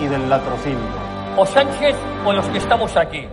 y 0.00 0.06
del 0.06 0.28
latrocinio. 0.28 0.78
O 1.36 1.44
Sánchez 1.44 1.96
o 2.24 2.32
los 2.32 2.46
que 2.48 2.58
estamos 2.58 2.96
aquí. 2.96 3.26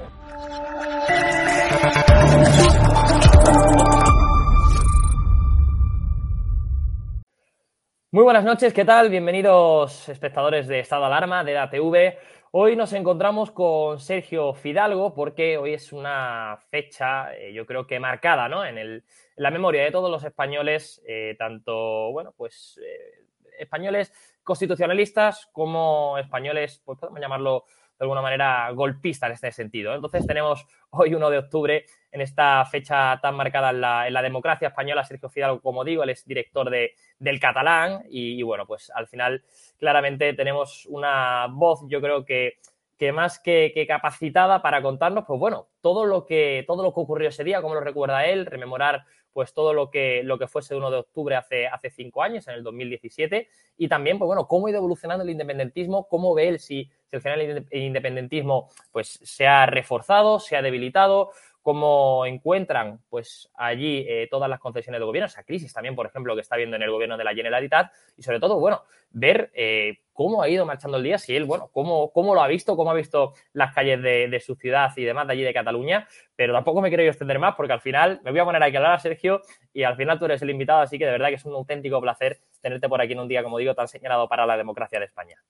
Muy 8.11 8.23
buenas 8.23 8.45
noches, 8.45 8.73
¿qué 8.73 8.85
tal? 8.85 9.09
Bienvenidos 9.09 10.07
espectadores 10.09 10.67
de 10.67 10.79
Estado 10.79 11.05
Alarma, 11.05 11.43
de 11.43 11.53
la 11.53 11.69
TV. 11.69 12.17
Hoy 12.51 12.77
nos 12.77 12.93
encontramos 12.93 13.51
con 13.51 13.99
Sergio 13.99 14.53
Fidalgo 14.53 15.13
porque 15.13 15.57
hoy 15.57 15.73
es 15.73 15.91
una 15.91 16.57
fecha, 16.69 17.35
eh, 17.35 17.51
yo 17.51 17.65
creo 17.65 17.85
que 17.85 17.99
marcada, 17.99 18.47
¿no? 18.47 18.65
En, 18.65 18.77
el, 18.77 18.93
en, 18.93 19.03
la 19.43 19.51
memoria 19.51 19.83
de 19.83 19.91
todos 19.91 20.09
los 20.09 20.23
españoles, 20.23 21.03
eh, 21.05 21.35
tanto, 21.37 22.11
bueno, 22.13 22.33
pues 22.37 22.79
eh, 22.81 23.25
españoles 23.59 24.13
constitucionalistas 24.45 25.49
como 25.51 26.17
españoles, 26.17 26.81
pues 26.85 26.97
podemos 26.97 27.19
llamarlo 27.19 27.65
de 27.97 28.03
alguna 28.03 28.21
manera 28.21 28.69
golpista 28.71 29.25
en 29.27 29.33
este 29.33 29.51
sentido. 29.51 29.93
Entonces 29.93 30.25
tenemos 30.25 30.65
hoy 30.91 31.13
1 31.13 31.29
de 31.29 31.37
octubre, 31.37 31.85
en 32.11 32.21
esta 32.21 32.63
fecha 32.65 33.19
tan 33.21 33.35
marcada 33.35 33.71
en 33.71 33.81
la, 33.81 34.07
en 34.07 34.13
la 34.13 34.21
democracia 34.21 34.69
española, 34.69 35.03
Sergio 35.03 35.29
Fidalgo, 35.29 35.61
como 35.61 35.83
digo, 35.83 36.03
él 36.03 36.09
es 36.11 36.25
director 36.25 36.69
de, 36.69 36.93
del 37.19 37.39
catalán 37.39 38.03
y, 38.09 38.41
bueno, 38.43 38.65
pues 38.65 38.89
al 38.93 39.07
final 39.07 39.43
claramente 39.77 40.33
tenemos 40.33 40.85
una 40.85 41.47
voz, 41.49 41.81
yo 41.87 41.99
creo 41.99 42.23
que, 42.23 42.59
que 42.97 43.11
más 43.11 43.39
que, 43.39 43.85
capacitada 43.87 44.61
para 44.61 44.81
contarnos, 44.81 45.25
pues 45.25 45.39
bueno, 45.39 45.67
todo 45.81 46.05
lo 46.05 46.25
que, 46.25 46.63
todo 46.67 46.83
lo 46.83 46.93
que 46.93 46.99
ocurrió 46.99 47.29
ese 47.29 47.43
día, 47.43 47.61
cómo 47.61 47.75
lo 47.75 47.81
recuerda 47.81 48.25
él, 48.25 48.45
rememorar 48.45 49.05
pues 49.33 49.53
todo 49.53 49.73
lo 49.73 49.91
que, 49.91 50.23
lo 50.23 50.39
que 50.39 50.47
fuese 50.47 50.75
1 50.75 50.91
de 50.91 50.97
octubre 50.97 51.35
hace, 51.35 51.67
hace 51.67 51.89
cinco 51.89 52.23
años, 52.23 52.47
en 52.47 52.53
el 52.53 52.63
2017, 52.63 53.49
y 53.75 53.89
también, 53.89 54.17
pues 54.17 54.27
bueno, 54.27 54.47
cómo 54.47 54.67
ha 54.67 54.69
ido 54.69 54.77
evolucionando 54.77 55.25
el 55.25 55.29
independentismo, 55.29 56.07
cómo 56.07 56.33
ve 56.33 56.47
él 56.47 56.59
si, 56.59 56.89
si 57.09 57.15
al 57.17 57.21
final 57.21 57.41
el 57.41 57.81
independentismo 57.81 58.69
pues 58.93 59.19
se 59.21 59.45
ha 59.45 59.65
reforzado, 59.65 60.39
se 60.39 60.55
ha 60.55 60.61
debilitado, 60.61 61.31
cómo 61.65 62.27
encuentran 62.27 62.99
pues 63.09 63.49
allí 63.55 64.05
eh, 64.07 64.27
todas 64.29 64.47
las 64.47 64.59
concesiones 64.59 64.99
de 64.99 65.05
gobierno, 65.05 65.25
esa 65.25 65.43
crisis 65.43 65.73
también, 65.73 65.95
por 65.95 66.05
ejemplo, 66.05 66.35
que 66.35 66.41
está 66.41 66.55
viendo 66.57 66.75
en 66.75 66.83
el 66.83 66.91
gobierno 66.91 67.17
de 67.17 67.23
la 67.23 67.33
Generalitat, 67.33 67.91
y 68.15 68.21
sobre 68.21 68.39
todo, 68.39 68.59
bueno, 68.59 68.83
ver 69.09 69.49
eh, 69.55 69.97
cómo 70.13 70.43
ha 70.43 70.47
ido 70.47 70.63
marchando 70.67 70.97
el 70.97 71.03
día, 71.03 71.17
si 71.17 71.35
él, 71.35 71.45
bueno, 71.45 71.71
cómo, 71.73 72.11
cómo 72.11 72.35
lo 72.35 72.43
ha 72.43 72.47
visto, 72.47 72.75
cómo 72.75 72.91
ha 72.91 72.93
visto 72.93 73.33
las 73.51 73.73
calles 73.73 73.99
de, 74.03 74.27
de, 74.27 74.39
su 74.41 74.53
ciudad 74.53 74.91
y 74.95 75.05
demás 75.05 75.25
de 75.25 75.33
allí 75.33 75.41
de 75.41 75.55
Cataluña, 75.55 76.07
pero 76.35 76.53
tampoco 76.53 76.81
me 76.81 76.89
quiero 76.89 77.01
yo 77.01 77.09
extender 77.09 77.39
más 77.39 77.55
porque 77.55 77.73
al 77.73 77.81
final 77.81 78.21
me 78.23 78.29
voy 78.29 78.41
a 78.41 78.45
poner 78.45 78.61
aquí 78.61 78.75
a 78.75 78.79
hablar 78.79 78.93
a 78.93 78.99
Sergio 78.99 79.41
y 79.73 79.81
al 79.81 79.95
final 79.95 80.19
tú 80.19 80.25
eres 80.25 80.43
el 80.43 80.51
invitado, 80.51 80.81
así 80.81 80.99
que 80.99 81.05
de 81.05 81.13
verdad 81.13 81.29
que 81.29 81.35
es 81.35 81.45
un 81.45 81.53
auténtico 81.53 81.99
placer 81.99 82.41
tenerte 82.61 82.87
por 82.87 83.01
aquí 83.01 83.13
en 83.13 83.21
un 83.21 83.27
día, 83.27 83.41
como 83.41 83.57
digo, 83.57 83.73
tan 83.73 83.87
señalado 83.87 84.29
para 84.29 84.45
la 84.45 84.55
democracia 84.55 84.99
de 84.99 85.05
España. 85.05 85.41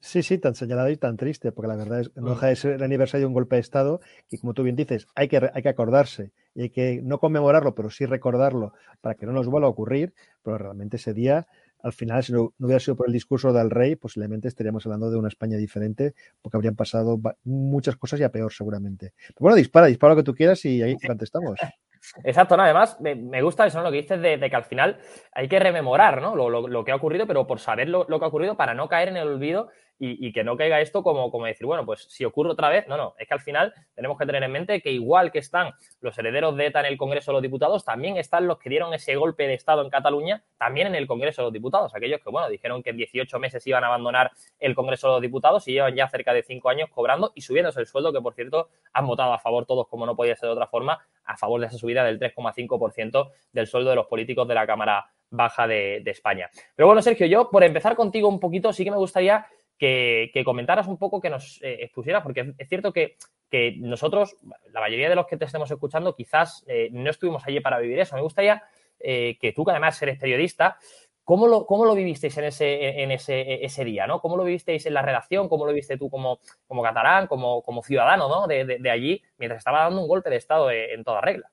Sí, 0.00 0.22
sí, 0.22 0.38
tan 0.38 0.54
señalado 0.54 0.90
y 0.90 0.96
tan 0.96 1.16
triste, 1.16 1.50
porque 1.50 1.68
la 1.68 1.76
verdad 1.76 2.00
es 2.00 2.08
que 2.10 2.20
no 2.20 2.30
deja 2.30 2.46
de 2.46 2.56
ser 2.56 2.74
el 2.74 2.82
aniversario 2.82 3.22
de 3.22 3.26
un 3.26 3.34
golpe 3.34 3.56
de 3.56 3.60
Estado 3.60 4.00
y 4.30 4.38
como 4.38 4.54
tú 4.54 4.62
bien 4.62 4.76
dices, 4.76 5.08
hay 5.16 5.26
que, 5.26 5.50
hay 5.52 5.62
que 5.62 5.68
acordarse 5.68 6.30
y 6.54 6.62
hay 6.62 6.70
que 6.70 7.00
no 7.02 7.18
conmemorarlo, 7.18 7.74
pero 7.74 7.90
sí 7.90 8.06
recordarlo 8.06 8.74
para 9.00 9.16
que 9.16 9.26
no 9.26 9.32
nos 9.32 9.48
vuelva 9.48 9.66
a 9.66 9.70
ocurrir, 9.70 10.14
pero 10.42 10.56
realmente 10.56 10.98
ese 10.98 11.14
día, 11.14 11.48
al 11.82 11.92
final, 11.92 12.22
si 12.22 12.32
no, 12.32 12.54
no 12.58 12.66
hubiera 12.66 12.78
sido 12.78 12.96
por 12.96 13.08
el 13.08 13.12
discurso 13.12 13.52
del 13.52 13.70
rey, 13.70 13.96
posiblemente 13.96 14.46
estaríamos 14.46 14.86
hablando 14.86 15.10
de 15.10 15.16
una 15.16 15.28
España 15.28 15.56
diferente, 15.56 16.14
porque 16.40 16.56
habrían 16.56 16.76
pasado 16.76 17.20
muchas 17.42 17.96
cosas 17.96 18.20
y 18.20 18.22
a 18.22 18.30
peor 18.30 18.52
seguramente. 18.52 19.14
Pero 19.28 19.40
bueno, 19.40 19.56
dispara, 19.56 19.86
dispara 19.88 20.14
lo 20.14 20.18
que 20.18 20.24
tú 20.24 20.34
quieras 20.34 20.64
y 20.64 20.80
ahí 20.80 20.96
contestamos. 21.04 21.58
Exacto, 22.24 22.56
no, 22.56 22.62
además 22.62 23.00
me, 23.00 23.14
me, 23.14 23.42
gusta 23.42 23.66
eso, 23.66 23.82
lo 23.82 23.90
que 23.90 23.98
dices 23.98 24.20
de, 24.20 24.36
de, 24.36 24.50
que 24.50 24.56
al 24.56 24.64
final 24.64 24.98
hay 25.32 25.48
que 25.48 25.58
rememorar 25.58 26.22
¿no? 26.22 26.36
lo, 26.36 26.48
lo, 26.48 26.68
lo, 26.68 26.84
que 26.84 26.92
ha 26.92 26.96
ocurrido, 26.96 27.26
pero 27.26 27.46
por 27.46 27.58
saber 27.58 27.88
lo, 27.88 28.06
lo, 28.08 28.18
que 28.18 28.24
ha 28.24 28.28
ocurrido 28.28 28.56
para 28.56 28.72
no 28.72 28.88
caer 28.88 29.08
en 29.08 29.16
el 29.16 29.28
olvido 29.28 29.68
y, 30.00 30.32
que 30.32 30.44
no 30.44 30.56
caiga 30.56 30.80
esto 30.80 31.02
como, 31.02 31.30
como 31.30 31.46
decir, 31.46 31.66
bueno, 31.66 31.84
pues 31.84 32.06
si 32.08 32.24
ocurre 32.24 32.50
otra 32.50 32.68
vez, 32.68 32.86
no, 32.86 32.96
no, 32.96 33.14
es 33.18 33.26
que 33.26 33.34
al 33.34 33.40
final 33.40 33.74
tenemos 33.94 34.16
que 34.16 34.26
tener 34.26 34.42
en 34.42 34.52
mente 34.52 34.80
que 34.80 34.92
igual 34.92 35.32
que 35.32 35.40
están 35.40 35.72
los 36.00 36.16
herederos 36.18 36.56
de 36.56 36.66
ETA 36.66 36.80
en 36.80 36.86
el 36.86 36.96
Congreso 36.96 37.32
de 37.32 37.34
los 37.34 37.42
Diputados, 37.42 37.84
también 37.84 38.16
están 38.16 38.46
los 38.46 38.58
que 38.58 38.70
dieron 38.70 38.94
ese 38.94 39.16
golpe 39.16 39.46
de 39.48 39.54
Estado 39.54 39.82
en 39.82 39.90
Cataluña, 39.90 40.44
también 40.56 40.86
en 40.86 40.94
el 40.94 41.06
Congreso 41.06 41.42
de 41.42 41.46
los 41.46 41.52
Diputados, 41.52 41.94
aquellos 41.94 42.20
que, 42.20 42.30
bueno, 42.30 42.48
dijeron 42.48 42.82
que 42.82 42.90
en 42.90 42.96
18 42.96 43.38
meses 43.38 43.66
iban 43.66 43.82
a 43.82 43.88
abandonar 43.88 44.30
el 44.60 44.74
Congreso 44.74 45.08
de 45.08 45.12
los 45.14 45.22
Diputados 45.22 45.66
y 45.66 45.72
llevan 45.72 45.94
ya 45.94 46.08
cerca 46.08 46.32
de 46.32 46.42
5 46.42 46.68
años 46.68 46.88
cobrando 46.90 47.32
y 47.34 47.40
subiéndose 47.40 47.80
el 47.80 47.86
sueldo, 47.86 48.12
que 48.12 48.20
por 48.20 48.34
cierto 48.34 48.68
han 48.92 49.06
votado 49.06 49.32
a 49.32 49.38
favor 49.38 49.66
todos, 49.66 49.88
como 49.88 50.06
no 50.06 50.14
podía 50.14 50.36
ser 50.36 50.48
de 50.48 50.52
otra 50.52 50.68
forma, 50.68 51.04
a 51.24 51.36
favor 51.36 51.60
de 51.60 51.66
esa 51.66 51.76
subida 51.76 52.04
del 52.04 52.18
3,5% 52.18 53.30
del 53.52 53.66
sueldo 53.66 53.90
de 53.90 53.96
los 53.96 54.06
políticos 54.06 54.46
de 54.46 54.54
la 54.54 54.66
Cámara 54.66 55.10
Baja 55.30 55.66
de, 55.66 56.02
España. 56.06 56.48
Pero 56.74 56.86
bueno, 56.86 57.02
Sergio, 57.02 57.26
yo 57.26 57.50
por 57.50 57.62
empezar 57.62 57.94
contigo 57.94 58.28
un 58.28 58.40
poquito, 58.40 58.72
sí 58.72 58.82
que 58.82 58.90
me 58.90 58.96
gustaría 58.96 59.46
que, 59.78 60.42
comentaras 60.44 60.88
un 60.88 60.98
poco, 60.98 61.20
que 61.20 61.30
nos 61.30 61.62
eh, 61.62 61.78
expusieras, 61.80 62.22
porque 62.22 62.54
es 62.58 62.68
cierto 62.68 62.92
que, 62.92 63.16
que, 63.48 63.76
nosotros, 63.78 64.36
la 64.72 64.80
mayoría 64.80 65.08
de 65.08 65.14
los 65.14 65.26
que 65.26 65.36
te 65.36 65.44
estemos 65.44 65.70
escuchando, 65.70 66.14
quizás 66.14 66.64
eh, 66.66 66.88
no 66.92 67.10
estuvimos 67.10 67.46
allí 67.46 67.60
para 67.60 67.78
vivir 67.78 67.98
eso. 68.00 68.16
Me 68.16 68.22
gustaría 68.22 68.62
eh, 68.98 69.38
que 69.40 69.52
tú, 69.52 69.64
que 69.64 69.70
además 69.70 70.00
eres 70.02 70.18
periodista, 70.18 70.78
¿Cómo 71.24 71.46
lo, 71.46 71.66
¿Cómo 71.66 71.84
lo, 71.84 71.94
vivisteis 71.94 72.38
en, 72.38 72.44
ese, 72.44 73.02
en 73.02 73.10
ese, 73.10 73.62
ese, 73.62 73.84
día? 73.84 74.06
¿no? 74.06 74.18
¿Cómo 74.22 74.38
lo 74.38 74.44
vivisteis 74.44 74.86
en 74.86 74.94
la 74.94 75.02
redacción? 75.02 75.50
¿Cómo 75.50 75.66
lo 75.66 75.74
viste 75.74 75.98
tú 75.98 76.08
como, 76.08 76.40
como 76.66 76.82
catalán, 76.82 77.26
como, 77.26 77.60
como 77.60 77.82
ciudadano 77.82 78.30
¿no? 78.30 78.46
de, 78.46 78.64
de, 78.64 78.78
de, 78.78 78.90
allí, 78.90 79.22
mientras 79.36 79.58
estaba 79.58 79.80
dando 79.80 80.00
un 80.00 80.08
golpe 80.08 80.30
de 80.30 80.36
Estado 80.36 80.70
en 80.70 81.04
toda 81.04 81.20
regla? 81.20 81.50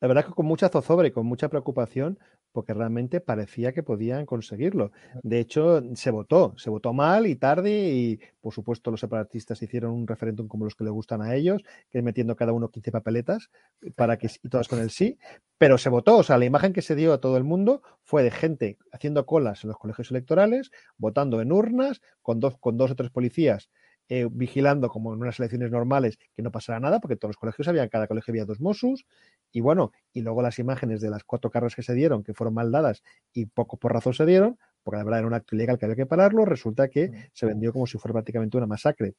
La 0.00 0.06
verdad 0.06 0.26
que 0.26 0.32
con 0.32 0.46
mucha 0.46 0.68
zozobra 0.68 1.08
y 1.08 1.10
con 1.10 1.26
mucha 1.26 1.48
preocupación, 1.48 2.20
porque 2.56 2.72
realmente 2.72 3.20
parecía 3.20 3.74
que 3.74 3.82
podían 3.82 4.24
conseguirlo. 4.24 4.90
De 5.22 5.40
hecho, 5.40 5.82
se 5.94 6.10
votó, 6.10 6.54
se 6.56 6.70
votó 6.70 6.94
mal 6.94 7.26
y 7.26 7.36
tarde 7.36 7.90
y, 7.90 8.18
por 8.40 8.54
supuesto, 8.54 8.90
los 8.90 9.00
separatistas 9.00 9.60
hicieron 9.60 9.92
un 9.92 10.06
referéndum 10.06 10.48
como 10.48 10.64
los 10.64 10.74
que 10.74 10.84
le 10.84 10.88
gustan 10.88 11.20
a 11.20 11.34
ellos, 11.34 11.62
que 11.90 11.98
es 11.98 12.02
metiendo 12.02 12.34
cada 12.34 12.54
uno 12.54 12.70
15 12.70 12.90
papeletas 12.90 13.50
para 13.94 14.16
que 14.16 14.30
y 14.42 14.48
todas 14.48 14.68
con 14.68 14.78
el 14.78 14.88
sí, 14.88 15.18
pero 15.58 15.76
se 15.76 15.90
votó, 15.90 16.16
o 16.16 16.22
sea, 16.22 16.38
la 16.38 16.46
imagen 16.46 16.72
que 16.72 16.80
se 16.80 16.94
dio 16.94 17.12
a 17.12 17.20
todo 17.20 17.36
el 17.36 17.44
mundo 17.44 17.82
fue 18.02 18.22
de 18.22 18.30
gente 18.30 18.78
haciendo 18.90 19.26
colas 19.26 19.62
en 19.62 19.68
los 19.68 19.76
colegios 19.76 20.10
electorales, 20.10 20.70
votando 20.96 21.42
en 21.42 21.52
urnas, 21.52 22.00
con 22.22 22.40
dos, 22.40 22.56
con 22.56 22.78
dos 22.78 22.90
o 22.90 22.96
tres 22.96 23.10
policías 23.10 23.68
eh, 24.08 24.28
vigilando 24.30 24.88
como 24.88 25.12
en 25.12 25.20
unas 25.20 25.38
elecciones 25.38 25.70
normales 25.70 26.18
que 26.34 26.42
no 26.42 26.50
pasara 26.50 26.80
nada, 26.80 27.00
porque 27.00 27.16
todos 27.16 27.30
los 27.30 27.36
colegios 27.36 27.68
había, 27.68 27.88
cada 27.88 28.06
colegio 28.06 28.32
había 28.32 28.44
dos 28.44 28.60
Mossos, 28.60 29.04
y 29.52 29.60
bueno, 29.60 29.92
y 30.12 30.22
luego 30.22 30.42
las 30.42 30.58
imágenes 30.58 31.00
de 31.00 31.10
las 31.10 31.24
cuatro 31.24 31.50
cargas 31.50 31.74
que 31.74 31.82
se 31.82 31.94
dieron, 31.94 32.22
que 32.22 32.34
fueron 32.34 32.54
mal 32.54 32.70
dadas 32.70 33.02
y 33.32 33.46
poco 33.46 33.76
por 33.76 33.92
razón 33.92 34.14
se 34.14 34.26
dieron, 34.26 34.58
porque 34.86 34.98
la 34.98 35.04
verdad 35.04 35.18
era 35.18 35.26
un 35.26 35.34
acto 35.34 35.56
ilegal 35.56 35.78
que 35.78 35.84
había 35.84 35.96
que 35.96 36.06
pararlo, 36.06 36.44
resulta 36.44 36.88
que 36.88 37.10
se 37.32 37.44
vendió 37.44 37.72
como 37.72 37.88
si 37.88 37.98
fuera 37.98 38.12
prácticamente 38.12 38.56
una 38.56 38.68
masacre. 38.68 39.14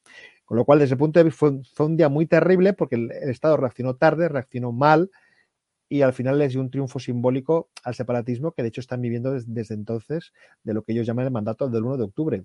Con 0.46 0.56
lo 0.56 0.64
cual, 0.64 0.78
desde 0.78 0.94
el 0.94 0.98
punto 0.98 1.20
de 1.20 1.24
vista, 1.24 1.38
fue, 1.74 1.84
un 1.86 1.96
día 1.98 2.08
muy 2.08 2.24
terrible 2.24 2.72
porque 2.72 2.96
el, 2.96 3.10
Estado 3.10 3.58
reaccionó 3.58 3.94
tarde, 3.94 4.30
reaccionó 4.30 4.72
mal 4.72 5.10
y 5.90 6.00
al 6.00 6.14
final 6.14 6.38
les 6.38 6.52
dio 6.52 6.62
un 6.62 6.70
triunfo 6.70 7.00
simbólico 7.00 7.68
al 7.84 7.94
separatismo 7.94 8.52
que 8.52 8.62
de 8.62 8.68
hecho 8.68 8.80
están 8.80 9.02
viviendo 9.02 9.32
desde, 9.32 9.74
entonces 9.74 10.32
de 10.62 10.72
lo 10.72 10.84
que 10.84 10.92
ellos 10.92 11.06
llaman 11.06 11.26
el 11.26 11.32
mandato 11.32 11.68
del 11.68 11.84
1 11.84 11.98
de 11.98 12.04
octubre. 12.04 12.44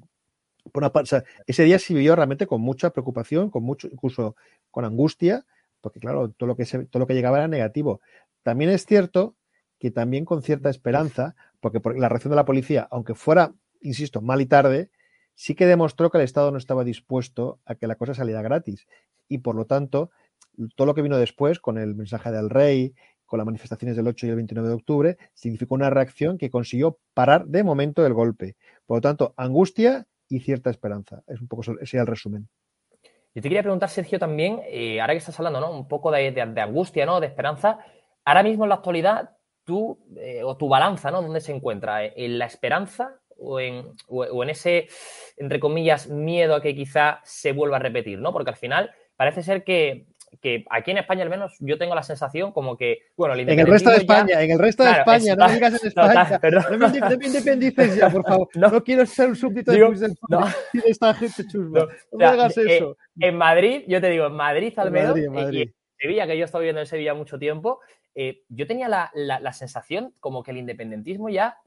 Ese 1.46 1.64
día 1.64 1.80
se 1.80 1.94
vivió 1.94 2.16
realmente 2.16 2.48
con 2.48 2.62
mucha 2.62 2.92
preocupación, 2.92 3.50
con 3.50 3.64
mucho, 3.64 3.88
incluso 3.92 4.36
con 4.72 4.86
angustia, 4.86 5.46
porque 5.82 6.00
claro, 6.00 6.30
todo 6.30 6.48
lo 6.48 6.56
que, 6.56 6.66
todo 6.66 7.00
lo 7.00 7.08
que 7.08 7.14
llegaba 7.14 7.38
era 7.38 7.48
negativo. 7.48 8.02
También 8.44 8.72
es 8.72 8.86
cierto 8.86 9.36
que 9.80 9.92
también 9.92 10.24
con 10.24 10.42
cierta 10.42 10.70
esperanza, 10.70 11.36
porque 11.60 11.82
la 11.98 12.08
reacción 12.08 12.32
de 12.32 12.38
la 12.38 12.46
policía, 12.46 12.88
aunque 12.90 13.16
fuera, 13.16 13.54
insisto, 13.82 14.22
mal 14.22 14.40
y 14.40 14.46
tarde, 14.46 14.90
sí 15.36 15.56
que 15.56 15.66
demostró 15.66 16.10
que 16.10 16.18
el 16.18 16.24
Estado 16.24 16.52
no 16.52 16.58
estaba 16.58 16.84
dispuesto 16.84 17.60
a 17.66 17.76
que 17.76 17.88
la 17.88 17.96
cosa 17.96 18.14
saliera 18.14 18.42
gratis. 18.42 18.88
Y 19.28 19.40
por 19.40 19.56
lo 19.56 19.66
tanto, 19.66 20.12
todo 20.76 20.88
lo 20.88 20.94
que 20.94 21.02
vino 21.02 21.18
después, 21.18 21.60
con 21.60 21.78
el 21.78 21.96
mensaje 21.96 22.32
del 22.32 22.50
rey, 22.50 22.94
con 23.26 23.40
las 23.40 23.46
manifestaciones 23.46 23.98
del 23.98 24.08
8 24.08 24.28
y 24.28 24.30
el 24.30 24.36
29 24.36 24.70
de 24.70 24.76
octubre, 24.76 25.18
significó 25.34 25.76
una 25.76 25.90
reacción 25.90 26.38
que 26.38 26.50
consiguió 26.50 27.00
parar 27.14 27.46
de 27.48 27.64
momento 27.64 28.06
el 28.06 28.14
golpe. 28.14 28.56
Por 28.86 28.98
lo 28.98 29.02
tanto, 29.02 29.34
angustia 29.38 30.08
y 30.34 30.40
cierta 30.40 30.70
esperanza. 30.70 31.22
Es 31.28 31.40
un 31.40 31.48
poco 31.48 31.64
ese 31.80 31.98
el 31.98 32.08
resumen. 32.08 32.50
Yo 33.36 33.42
te 33.42 33.50
quería 33.50 33.62
preguntar, 33.62 33.90
Sergio, 33.90 34.20
también, 34.20 34.62
eh, 34.68 35.00
ahora 35.00 35.14
que 35.14 35.20
estás 35.20 35.40
hablando, 35.40 35.60
¿no? 35.60 35.72
Un 35.72 35.88
poco 35.88 36.12
de, 36.12 36.32
de, 36.32 36.62
angustia, 36.62 37.06
¿no? 37.06 37.20
De 37.20 37.28
esperanza. 37.28 37.80
Ahora 38.26 38.44
mismo 38.44 38.66
en 38.66 38.70
la 38.70 38.76
actualidad, 38.76 39.38
tú, 39.64 40.00
eh, 40.18 40.42
o 40.44 40.58
tu 40.58 40.68
balanza, 40.68 41.12
¿no? 41.12 41.22
¿Dónde 41.22 41.42
se 41.42 41.52
encuentra? 41.52 42.06
¿En 42.06 42.38
la 42.38 42.46
esperanza 42.46 43.20
o 43.38 43.60
en, 43.60 43.94
o 44.08 44.44
en, 44.44 44.50
ese, 44.50 44.88
entre 45.38 45.60
comillas, 45.60 46.10
miedo 46.10 46.56
a 46.56 46.62
que 46.62 46.76
quizá 46.76 47.20
se 47.24 47.52
vuelva 47.52 47.78
a 47.78 47.80
repetir, 47.80 48.20
¿no? 48.20 48.32
Porque 48.32 48.52
al 48.52 48.58
final 48.58 48.92
parece 49.16 49.44
ser 49.44 49.64
que 49.64 50.08
que 50.44 50.66
aquí 50.70 50.92
en 50.92 50.98
España 50.98 51.24
al 51.24 51.30
menos 51.30 51.56
yo 51.62 51.78
tengo 51.78 51.96
la 51.96 52.04
sensación 52.04 52.52
como 52.52 52.76
que, 52.76 52.98
bueno, 53.16 53.34
el 53.34 53.50
En 53.50 53.60
el 53.62 53.66
resto 53.66 53.90
de 53.90 53.96
España, 53.96 54.42
en 54.42 54.52
el 54.52 54.60
resto 54.60 54.84
de 54.84 54.92
España, 54.92 55.38
no 55.38 55.50
digas 55.50 55.82
en 55.82 55.88
España. 55.88 56.40
No, 56.52 56.78
no, 56.78 56.90
me 57.18 57.26
independices 57.28 57.96
ya, 57.96 58.10
por 58.10 58.26
favor. 58.26 58.50
No, 58.56 58.84
quiero 58.84 59.06
ser 59.06 59.30
un 59.30 59.38
súbdito 59.38 59.72
de 59.72 59.78
del 59.78 60.18
no. 60.28 60.46
de 60.74 60.84
esta 60.86 61.14
gente 61.14 61.48
chusma. 61.48 61.80
No, 61.80 61.88
me 62.18 62.26
hagas 62.26 62.58
eh, 62.58 62.76
eso. 62.76 62.98
en 63.22 63.38
Madrid, 63.38 63.84
yo 63.88 64.02
te 64.02 64.10
digo, 64.10 64.26
en 64.26 64.34
Madrid 64.34 64.74
al 64.76 64.92
menos, 64.92 65.18
en 65.18 65.32
Madrid, 65.32 65.60
y 65.60 65.62
en 65.62 65.74
Sevilla, 65.98 66.28
que 66.28 66.38
yo 66.38 66.42
he 66.42 66.46
estado 66.46 66.60
viviendo 66.60 66.82
en 66.82 66.88
Sevilla 66.88 67.14
mucho 67.14 67.40
tiempo, 67.40 67.80
eh, 68.14 68.44
yo 68.50 68.68
tenía 68.68 68.90
la, 68.90 69.12
la, 69.14 69.40
la 69.40 69.54
sensación 69.54 70.14
como 70.20 70.44
que 70.44 70.52
el 70.52 70.58
independentismo 70.58 71.30
ya 71.30 71.58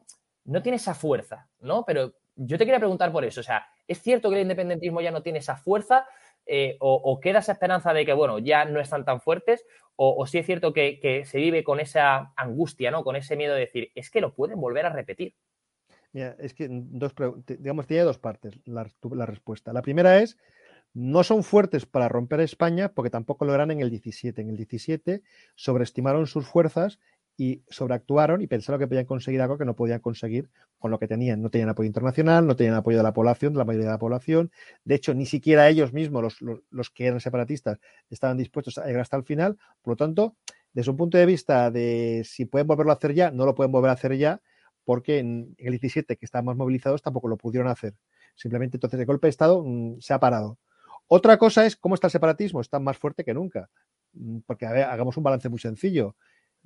no 0.44 0.60
tiene 0.60 0.76
esa 0.76 0.94
fuerza, 0.94 1.48
¿no? 1.60 1.86
Pero 1.86 2.12
yo 2.36 2.58
te 2.58 2.66
quería 2.66 2.78
preguntar 2.78 3.10
por 3.10 3.24
eso, 3.24 3.40
o 3.40 3.44
sea, 3.44 3.66
¿es 3.88 4.02
cierto 4.02 4.28
que 4.28 4.36
el 4.36 4.42
independentismo 4.42 5.00
ya 5.00 5.10
no 5.10 5.22
tiene 5.22 5.38
esa 5.38 5.56
fuerza? 5.56 6.06
Eh, 6.46 6.76
o, 6.78 7.18
queda 7.20 7.40
esa 7.40 7.52
esperanza 7.52 7.92
de 7.92 8.06
que, 8.06 8.12
bueno, 8.12 8.38
ya 8.38 8.64
no 8.64 8.80
están 8.80 9.04
tan 9.04 9.20
fuertes, 9.20 9.66
o, 9.96 10.26
si 10.26 10.38
es 10.38 10.46
cierto 10.46 10.72
que, 10.72 11.22
se 11.26 11.38
vive 11.38 11.64
con 11.64 11.80
esa 11.80 12.32
angustia, 12.36 12.90
¿no? 12.90 13.02
Con 13.02 13.16
ese 13.16 13.36
miedo 13.36 13.54
de 13.54 13.60
decir, 13.60 13.90
es 13.94 14.10
que 14.10 14.20
lo 14.20 14.34
pueden 14.34 14.60
volver 14.60 14.86
a 14.86 14.90
repetir. 14.90 15.34
Mira, 16.12 16.36
es 16.38 16.54
que 16.54 16.68
dos, 16.70 17.14
digamos, 17.46 17.86
tiene 17.86 18.04
dos 18.04 18.18
partes 18.18 18.58
la, 18.64 18.86
la 19.10 19.26
respuesta. 19.26 19.72
La 19.72 19.82
primera 19.82 20.18
es, 20.18 20.38
no 20.96 21.24
son 21.24 21.44
fuertes 21.44 21.84
para 21.84 22.08
romper 22.08 22.40
España 22.40 22.90
porque 22.90 23.10
tampoco 23.10 23.44
lo 23.44 23.54
eran 23.54 23.70
en 23.70 23.80
el 23.80 23.90
17. 23.90 24.40
En 24.40 24.48
el 24.48 24.56
17 24.56 25.22
sobreestimaron 25.54 26.26
sus 26.26 26.46
fuerzas 26.46 27.00
y 27.36 27.62
sobreactuaron 27.68 28.40
y 28.40 28.46
pensaron 28.46 28.78
que 28.78 28.86
podían 28.86 29.04
conseguir 29.04 29.42
algo 29.42 29.58
que 29.58 29.66
no 29.66 29.76
podían 29.76 30.00
conseguir 30.00 30.48
con 30.78 30.90
lo 30.90 30.98
que 30.98 31.06
tenían. 31.06 31.42
No 31.42 31.50
tenían 31.50 31.68
apoyo 31.68 31.86
internacional, 31.86 32.46
no 32.46 32.56
tenían 32.56 32.74
apoyo 32.74 32.96
de 32.96 33.02
la 33.02 33.12
población, 33.12 33.52
de 33.52 33.58
la 33.58 33.64
mayoría 33.64 33.86
de 33.86 33.92
la 33.92 33.98
población. 33.98 34.50
De 34.84 34.94
hecho, 34.94 35.14
ni 35.14 35.26
siquiera 35.26 35.68
ellos 35.68 35.92
mismos, 35.92 36.40
los, 36.40 36.90
que 36.90 37.06
eran 37.06 37.20
separatistas, 37.20 37.78
estaban 38.08 38.38
dispuestos 38.38 38.78
a 38.78 38.86
llegar 38.86 39.02
hasta 39.02 39.16
el 39.16 39.24
final. 39.24 39.58
Por 39.82 39.92
lo 39.92 39.96
tanto, 39.96 40.36
desde 40.72 40.90
un 40.90 40.96
punto 40.96 41.18
de 41.18 41.26
vista 41.26 41.70
de 41.70 42.22
si 42.24 42.46
pueden 42.46 42.66
volverlo 42.66 42.92
a 42.92 42.96
hacer 42.96 43.14
ya, 43.14 43.30
no 43.30 43.44
lo 43.44 43.54
pueden 43.54 43.72
volver 43.72 43.90
a 43.90 43.94
hacer 43.94 44.16
ya, 44.16 44.40
porque 44.84 45.18
en 45.18 45.54
el 45.58 45.72
17, 45.72 46.16
que 46.16 46.24
estaban 46.24 46.46
más 46.46 46.56
movilizados, 46.56 47.02
tampoco 47.02 47.28
lo 47.28 47.36
pudieron 47.36 47.68
hacer. 47.68 47.94
Simplemente 48.34 48.76
entonces 48.76 48.98
el 48.98 49.06
golpe 49.06 49.26
de 49.26 49.30
Estado 49.30 49.62
mm, 49.64 50.00
se 50.00 50.14
ha 50.14 50.20
parado. 50.20 50.58
Otra 51.08 51.38
cosa 51.38 51.66
es 51.66 51.76
cómo 51.76 51.94
está 51.94 52.08
el 52.08 52.12
separatismo, 52.12 52.60
está 52.60 52.78
más 52.78 52.96
fuerte 52.96 53.24
que 53.24 53.34
nunca. 53.34 53.68
Mm, 54.12 54.38
porque 54.46 54.66
hagamos 54.66 55.16
un 55.16 55.22
balance 55.22 55.48
muy 55.48 55.58
sencillo. 55.58 56.16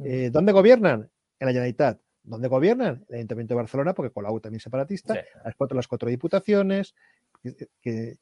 Eh, 0.05 0.31
¿Dónde 0.32 0.52
gobiernan? 0.52 1.11
En 1.38 1.47
la 1.47 1.52
Generalitat. 1.52 2.00
¿Dónde 2.23 2.49
gobiernan? 2.49 3.05
El 3.08 3.17
Ayuntamiento 3.17 3.55
de 3.55 3.56
Barcelona, 3.56 3.94
porque 3.94 4.12
Colau 4.12 4.41
también 4.41 4.61
separatista, 4.61 5.14
las, 5.44 5.55
cuatro, 5.56 5.76
las 5.76 5.88
cuatro 5.88 6.08
diputaciones, 6.08 6.94
que, 7.81 8.19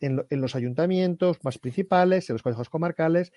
en, 0.00 0.26
los 0.30 0.54
ayuntamientos 0.54 1.42
más 1.42 1.58
principales, 1.58 2.30
en 2.30 2.34
los 2.34 2.42
consejos 2.42 2.68
comarcales, 2.68 3.32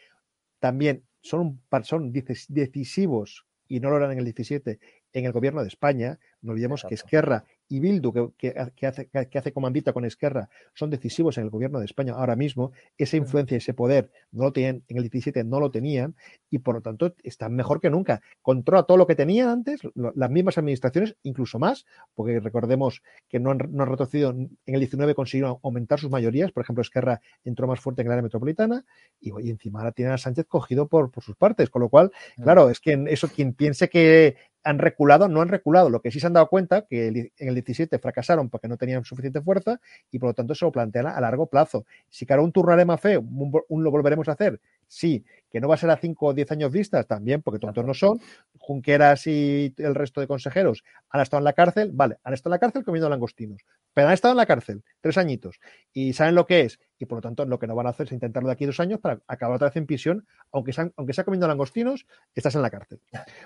también 0.59 1.03
son, 1.21 1.61
son 1.83 2.11
decisivos 2.11 3.45
y 3.67 3.79
no 3.79 3.89
lo 3.89 3.97
eran 3.97 4.11
en 4.11 4.19
el 4.19 4.25
17 4.25 4.79
en 5.13 5.25
el 5.25 5.31
gobierno 5.31 5.61
de 5.61 5.67
España. 5.67 6.19
No 6.41 6.51
olvidemos 6.51 6.83
que 6.87 6.95
Esquerra 6.95 7.45
y 7.73 7.79
Bildu, 7.79 8.13
que, 8.37 8.53
hace, 8.55 9.07
que, 9.07 9.37
hace, 9.39 9.51
comandita 9.51 9.93
con 9.93 10.05
Esquerra, 10.05 10.47
son 10.75 10.91
decisivos 10.91 11.39
en 11.39 11.45
el 11.45 11.49
gobierno 11.49 11.79
de 11.79 11.85
España 11.85 12.13
ahora 12.13 12.35
mismo. 12.35 12.71
Esa 12.99 13.17
influencia, 13.17 13.57
ese 13.57 13.73
poder, 13.73 14.11
no 14.31 14.43
lo 14.43 14.53
tenían, 14.53 14.83
en 14.87 14.97
el 14.97 15.01
17 15.09 15.43
no 15.43 15.59
lo 15.59 15.71
tenían 15.71 16.15
y 16.51 16.59
por 16.59 16.75
lo 16.75 16.81
tanto 16.81 17.15
están 17.23 17.55
mejor 17.55 17.81
que 17.81 17.89
nunca. 17.89 18.21
Controla 18.43 18.83
todo 18.83 18.97
lo 18.97 19.07
que 19.07 19.15
tenían 19.15 19.49
antes, 19.49 19.81
las 19.95 20.29
mismas 20.29 20.59
administraciones, 20.59 21.15
incluso 21.23 21.57
más, 21.57 21.87
porque 22.13 22.39
recordemos 22.39 23.01
que 23.27 23.39
no 23.39 23.49
han, 23.49 23.57
no 23.71 23.85
retrocedido. 23.85 24.29
En 24.29 24.51
el 24.67 24.79
19 24.79 25.15
consiguieron 25.15 25.57
aumentar 25.63 25.99
sus 25.99 26.11
mayorías. 26.11 26.51
Por 26.51 26.61
ejemplo, 26.61 26.83
Esquerra 26.83 27.21
entró 27.43 27.65
más 27.65 27.79
fuerte 27.79 28.03
en 28.03 28.07
el 28.07 28.11
área 28.11 28.21
metropolitana 28.21 28.85
y, 29.19 29.31
y 29.41 29.49
encima 29.49 29.79
ahora 29.79 29.93
tienen 29.93 30.13
a 30.13 30.19
Sánchez 30.19 30.45
cogido 30.45 30.87
por, 30.87 31.09
por 31.09 31.23
sus 31.23 31.35
partes. 31.35 31.71
Con 31.71 31.81
lo 31.81 31.89
cual, 31.89 32.11
claro, 32.39 32.69
es 32.69 32.79
que 32.79 33.03
eso 33.07 33.29
quien 33.29 33.53
piense 33.53 33.89
que 33.89 34.35
han 34.63 34.79
reculado, 34.79 35.27
no 35.27 35.41
han 35.41 35.49
reculado. 35.49 35.89
Lo 35.89 36.01
que 36.01 36.11
sí 36.11 36.19
se 36.19 36.27
han 36.27 36.33
dado 36.33 36.47
cuenta 36.47 36.85
que 36.85 37.07
en 37.07 37.47
el 37.47 37.53
17 37.55 37.99
fracasaron 37.99 38.49
porque 38.49 38.67
no 38.67 38.77
tenían 38.77 39.03
suficiente 39.03 39.41
fuerza 39.41 39.79
y 40.11 40.19
por 40.19 40.29
lo 40.29 40.33
tanto 40.33 40.55
se 40.55 40.65
lo 40.65 40.71
plantean 40.71 41.07
a 41.07 41.19
largo 41.21 41.47
plazo. 41.47 41.85
Si 42.09 42.25
cara 42.25 42.41
un 42.41 42.51
turno 42.51 42.97
fe, 42.97 43.17
un, 43.17 43.83
lo 43.83 43.91
volveremos 43.91 44.27
a 44.29 44.33
hacer, 44.33 44.59
sí. 44.87 45.23
Que 45.49 45.61
no 45.61 45.67
va 45.67 45.75
a 45.75 45.77
ser 45.77 45.89
a 45.91 45.97
5 45.97 46.25
o 46.25 46.33
10 46.33 46.51
años 46.51 46.71
vistas, 46.71 47.05
también, 47.05 47.41
porque 47.41 47.59
tontos 47.59 47.85
no 47.85 47.93
son. 47.93 48.19
Junqueras 48.57 49.27
y 49.27 49.73
el 49.77 49.93
resto 49.93 50.19
de 50.21 50.27
consejeros 50.27 50.83
han 51.09 51.21
estado 51.21 51.39
en 51.39 51.45
la 51.45 51.53
cárcel, 51.53 51.91
vale, 51.93 52.17
han 52.23 52.33
estado 52.33 52.51
en 52.51 52.55
la 52.55 52.59
cárcel 52.59 52.83
comiendo 52.83 53.09
langostinos, 53.09 53.61
pero 53.93 54.07
han 54.07 54.13
estado 54.13 54.33
en 54.33 54.37
la 54.37 54.45
cárcel 54.45 54.83
tres 55.01 55.17
añitos 55.17 55.59
y 55.91 56.13
saben 56.13 56.35
lo 56.35 56.45
que 56.45 56.61
es 56.61 56.79
y 56.97 57.05
por 57.05 57.17
lo 57.17 57.21
tanto 57.21 57.45
lo 57.45 57.59
que 57.59 57.67
no 57.67 57.75
van 57.75 57.87
a 57.87 57.89
hacer 57.89 58.07
es 58.07 58.13
intentarlo 58.13 58.47
de 58.47 58.53
aquí 58.53 58.65
dos 58.65 58.79
años 58.79 58.99
para 58.99 59.21
acabar 59.27 59.55
otra 59.55 59.67
vez 59.67 59.77
en 59.77 59.85
prisión, 59.85 60.25
aunque 60.51 60.73
sea, 60.73 60.89
aunque 60.95 61.13
sea 61.13 61.23
comiendo 61.23 61.47
langostinos, 61.47 62.05
estás 62.33 62.55
en 62.55 62.61
la 62.61 62.69
cárcel. 62.69 62.99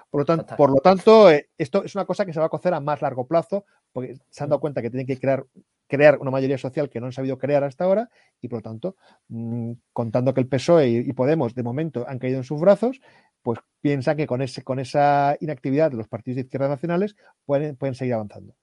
Por 0.09 0.21
lo 0.21 0.25
tanto, 0.25 0.55
por 0.55 0.71
lo 0.71 0.77
tanto 0.77 1.29
eh, 1.31 1.49
esto 1.57 1.83
es 1.83 1.95
una 1.95 2.05
cosa 2.05 2.25
que 2.25 2.33
se 2.33 2.39
va 2.39 2.45
a 2.45 2.49
cocer 2.49 2.73
a 2.73 2.79
más 2.79 3.01
largo 3.01 3.25
plazo, 3.25 3.65
porque 3.91 4.17
se 4.29 4.43
han 4.43 4.49
dado 4.49 4.59
cuenta 4.59 4.81
que 4.81 4.89
tienen 4.89 5.07
que 5.07 5.17
crear 5.17 5.45
crear 5.87 6.17
una 6.19 6.31
mayoría 6.31 6.57
social 6.57 6.89
que 6.89 6.99
no 6.99 7.07
han 7.07 7.13
sabido 7.13 7.37
crear 7.37 7.63
hasta 7.63 7.85
ahora 7.85 8.09
y 8.41 8.47
por 8.47 8.59
lo 8.59 8.63
tanto, 8.63 8.95
mm, 9.29 9.71
contando 9.93 10.33
que 10.33 10.41
el 10.41 10.47
PSOE 10.47 10.89
y, 10.89 11.13
Podemos 11.13 11.55
de 11.55 11.63
momento 11.63 12.05
han 12.07 12.19
caído 12.19 12.37
en 12.37 12.43
sus 12.43 12.61
brazos, 12.61 13.01
pues 13.41 13.59
piensan 13.81 14.17
que 14.17 14.27
con, 14.27 14.41
ese, 14.41 14.63
con 14.63 14.79
esa 14.79 15.35
inactividad 15.39 15.89
de 15.89 15.97
los 15.97 16.07
partidos 16.07 16.35
de 16.35 16.41
izquierda 16.41 16.67
nacionales 16.67 17.15
pueden, 17.45 17.75
pueden 17.75 17.95
seguir 17.95 18.13
avanzando. 18.13 18.53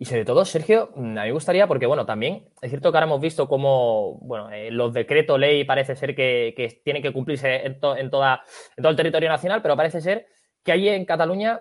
Y 0.00 0.06
sobre 0.06 0.24
todo, 0.24 0.46
Sergio, 0.46 0.92
mm, 0.94 1.18
a 1.18 1.22
mí 1.24 1.28
me 1.28 1.32
gustaría, 1.32 1.66
porque 1.66 1.84
bueno, 1.84 2.06
también 2.06 2.46
es 2.62 2.70
cierto 2.70 2.90
que 2.90 2.96
ahora 2.96 3.04
hemos 3.04 3.20
visto 3.20 3.46
cómo 3.46 4.14
bueno, 4.22 4.50
eh, 4.50 4.70
los 4.70 4.94
decretos 4.94 5.38
ley 5.38 5.64
parece 5.64 5.94
ser 5.94 6.14
que, 6.14 6.80
tienen 6.82 7.02
que 7.02 7.12
cumplirse 7.12 7.66
en, 7.66 7.78
toda, 7.78 8.00
en 8.00 8.08
todo 8.10 8.40
el 8.88 8.96
territorio 8.96 9.28
nacional, 9.28 9.60
pero 9.60 9.76
parece 9.76 10.00
ser 10.00 10.26
que 10.64 10.72
allí 10.72 10.88
en 10.88 11.04
Cataluña 11.04 11.60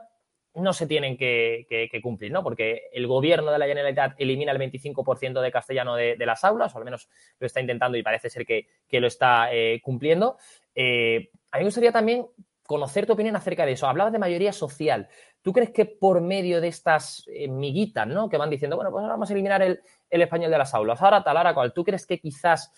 no 0.56 0.72
se 0.72 0.88
tienen 0.88 1.18
que, 1.18 1.90
cumplir, 2.02 2.32
¿no? 2.32 2.42
Porque 2.42 2.84
el 2.94 3.08
gobierno 3.08 3.52
de 3.52 3.60
la 3.60 3.68
Generalitat 3.68 4.16
elimina 4.18 4.54
el 4.54 4.58
25% 4.58 5.42
de 5.42 5.52
castellano 5.52 5.98
de, 5.98 6.16
las 6.20 6.46
aulas, 6.46 6.74
o 6.74 6.78
al 6.78 6.86
menos 6.86 7.10
lo 7.40 7.46
está 7.46 7.60
intentando 7.60 7.98
y 7.98 8.04
parece 8.04 8.30
ser 8.30 8.46
que, 8.46 8.68
lo 8.90 9.08
está 9.08 9.54
eh, 9.54 9.82
cumpliendo. 9.84 10.38
Eh, 10.74 11.30
a 11.52 11.58
mí 11.58 11.64
me 11.64 11.68
gustaría 11.68 11.92
también 11.92 12.26
conocer 12.70 13.08
tu 13.08 13.14
opinión 13.14 13.36
acerca 13.36 13.66
de 13.66 13.72
eso. 13.72 13.88
Hablabas 13.88 14.14
de 14.14 14.20
mayoría 14.20 14.54
social. 14.54 15.10
¿Tú 15.42 15.52
crees 15.52 15.72
que 15.72 15.86
por 15.86 16.22
medio 16.22 16.62
de 16.62 16.68
estas 16.68 17.26
eh, 17.34 17.48
miguitas, 17.48 18.06
¿no? 18.06 18.30
Que 18.30 18.38
van 18.38 18.52
diciendo, 18.52 18.76
bueno, 18.76 18.92
pues 18.92 19.02
ahora 19.02 19.16
vamos 19.16 19.28
a 19.28 19.34
eliminar 19.34 19.64
el, 19.64 19.82
español 20.12 20.52
de 20.52 20.58
las 20.60 20.76
aulas, 20.76 21.02
ahora 21.02 21.24
tal, 21.24 21.36
ahora 21.36 21.56
cual. 21.56 21.74
¿Tú 21.74 21.84
crees 21.84 22.06
que 22.06 22.20
quizás 22.20 22.72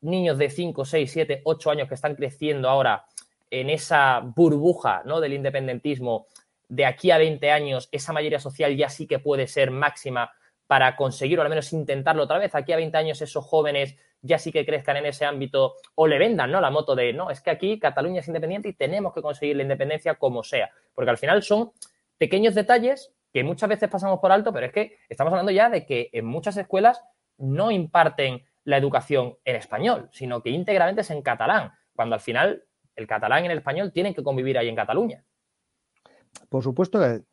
niños 0.00 0.38
de 0.38 0.48
5, 0.48 0.84
6, 0.84 1.10
7, 1.10 1.40
8 1.44 1.70
años 1.72 1.88
que 1.88 1.94
están 1.94 2.14
creciendo 2.14 2.68
ahora 2.68 3.04
en 3.50 3.68
esa 3.70 4.20
burbuja 4.20 5.02
¿no? 5.04 5.20
del 5.20 5.32
independentismo 5.32 6.26
de 6.68 6.86
aquí 6.86 7.10
a 7.10 7.18
20 7.18 7.50
años 7.50 7.88
esa 7.92 8.14
mayoría 8.14 8.38
social 8.38 8.74
ya 8.76 8.88
sí 8.88 9.06
que 9.06 9.18
puede 9.18 9.46
ser 9.46 9.70
máxima 9.70 10.30
para 10.70 10.94
conseguir 10.94 11.36
o 11.36 11.42
al 11.42 11.48
menos 11.48 11.72
intentarlo 11.72 12.22
otra 12.22 12.38
vez. 12.38 12.54
Aquí 12.54 12.72
a 12.72 12.76
20 12.76 12.96
años 12.96 13.20
esos 13.20 13.44
jóvenes 13.44 13.96
ya 14.22 14.38
sí 14.38 14.52
que 14.52 14.64
crezcan 14.64 14.98
en 14.98 15.06
ese 15.06 15.24
ámbito 15.24 15.74
o 15.96 16.06
le 16.06 16.16
vendan 16.16 16.52
¿no? 16.52 16.60
la 16.60 16.70
moto 16.70 16.94
de, 16.94 17.12
no, 17.12 17.28
es 17.28 17.40
que 17.40 17.50
aquí 17.50 17.80
Cataluña 17.80 18.20
es 18.20 18.28
independiente 18.28 18.68
y 18.68 18.74
tenemos 18.74 19.12
que 19.12 19.20
conseguir 19.20 19.56
la 19.56 19.64
independencia 19.64 20.14
como 20.14 20.44
sea. 20.44 20.70
Porque 20.94 21.10
al 21.10 21.18
final 21.18 21.42
son 21.42 21.72
pequeños 22.18 22.54
detalles 22.54 23.12
que 23.32 23.42
muchas 23.42 23.68
veces 23.68 23.90
pasamos 23.90 24.20
por 24.20 24.30
alto, 24.30 24.52
pero 24.52 24.66
es 24.66 24.72
que 24.72 24.96
estamos 25.08 25.32
hablando 25.32 25.50
ya 25.50 25.70
de 25.70 25.84
que 25.84 26.08
en 26.12 26.24
muchas 26.26 26.56
escuelas 26.56 27.02
no 27.36 27.72
imparten 27.72 28.46
la 28.62 28.76
educación 28.76 29.38
en 29.44 29.56
español, 29.56 30.08
sino 30.12 30.40
que 30.40 30.50
íntegramente 30.50 31.00
es 31.00 31.10
en 31.10 31.22
catalán, 31.22 31.72
cuando 31.96 32.14
al 32.14 32.20
final 32.20 32.62
el 32.94 33.08
catalán 33.08 33.44
y 33.44 33.48
el 33.48 33.58
español 33.58 33.90
tienen 33.90 34.14
que 34.14 34.22
convivir 34.22 34.56
ahí 34.56 34.68
en 34.68 34.76
Cataluña. 34.76 35.24
Por 36.48 36.62
supuesto 36.62 37.04
eh, 37.04 37.24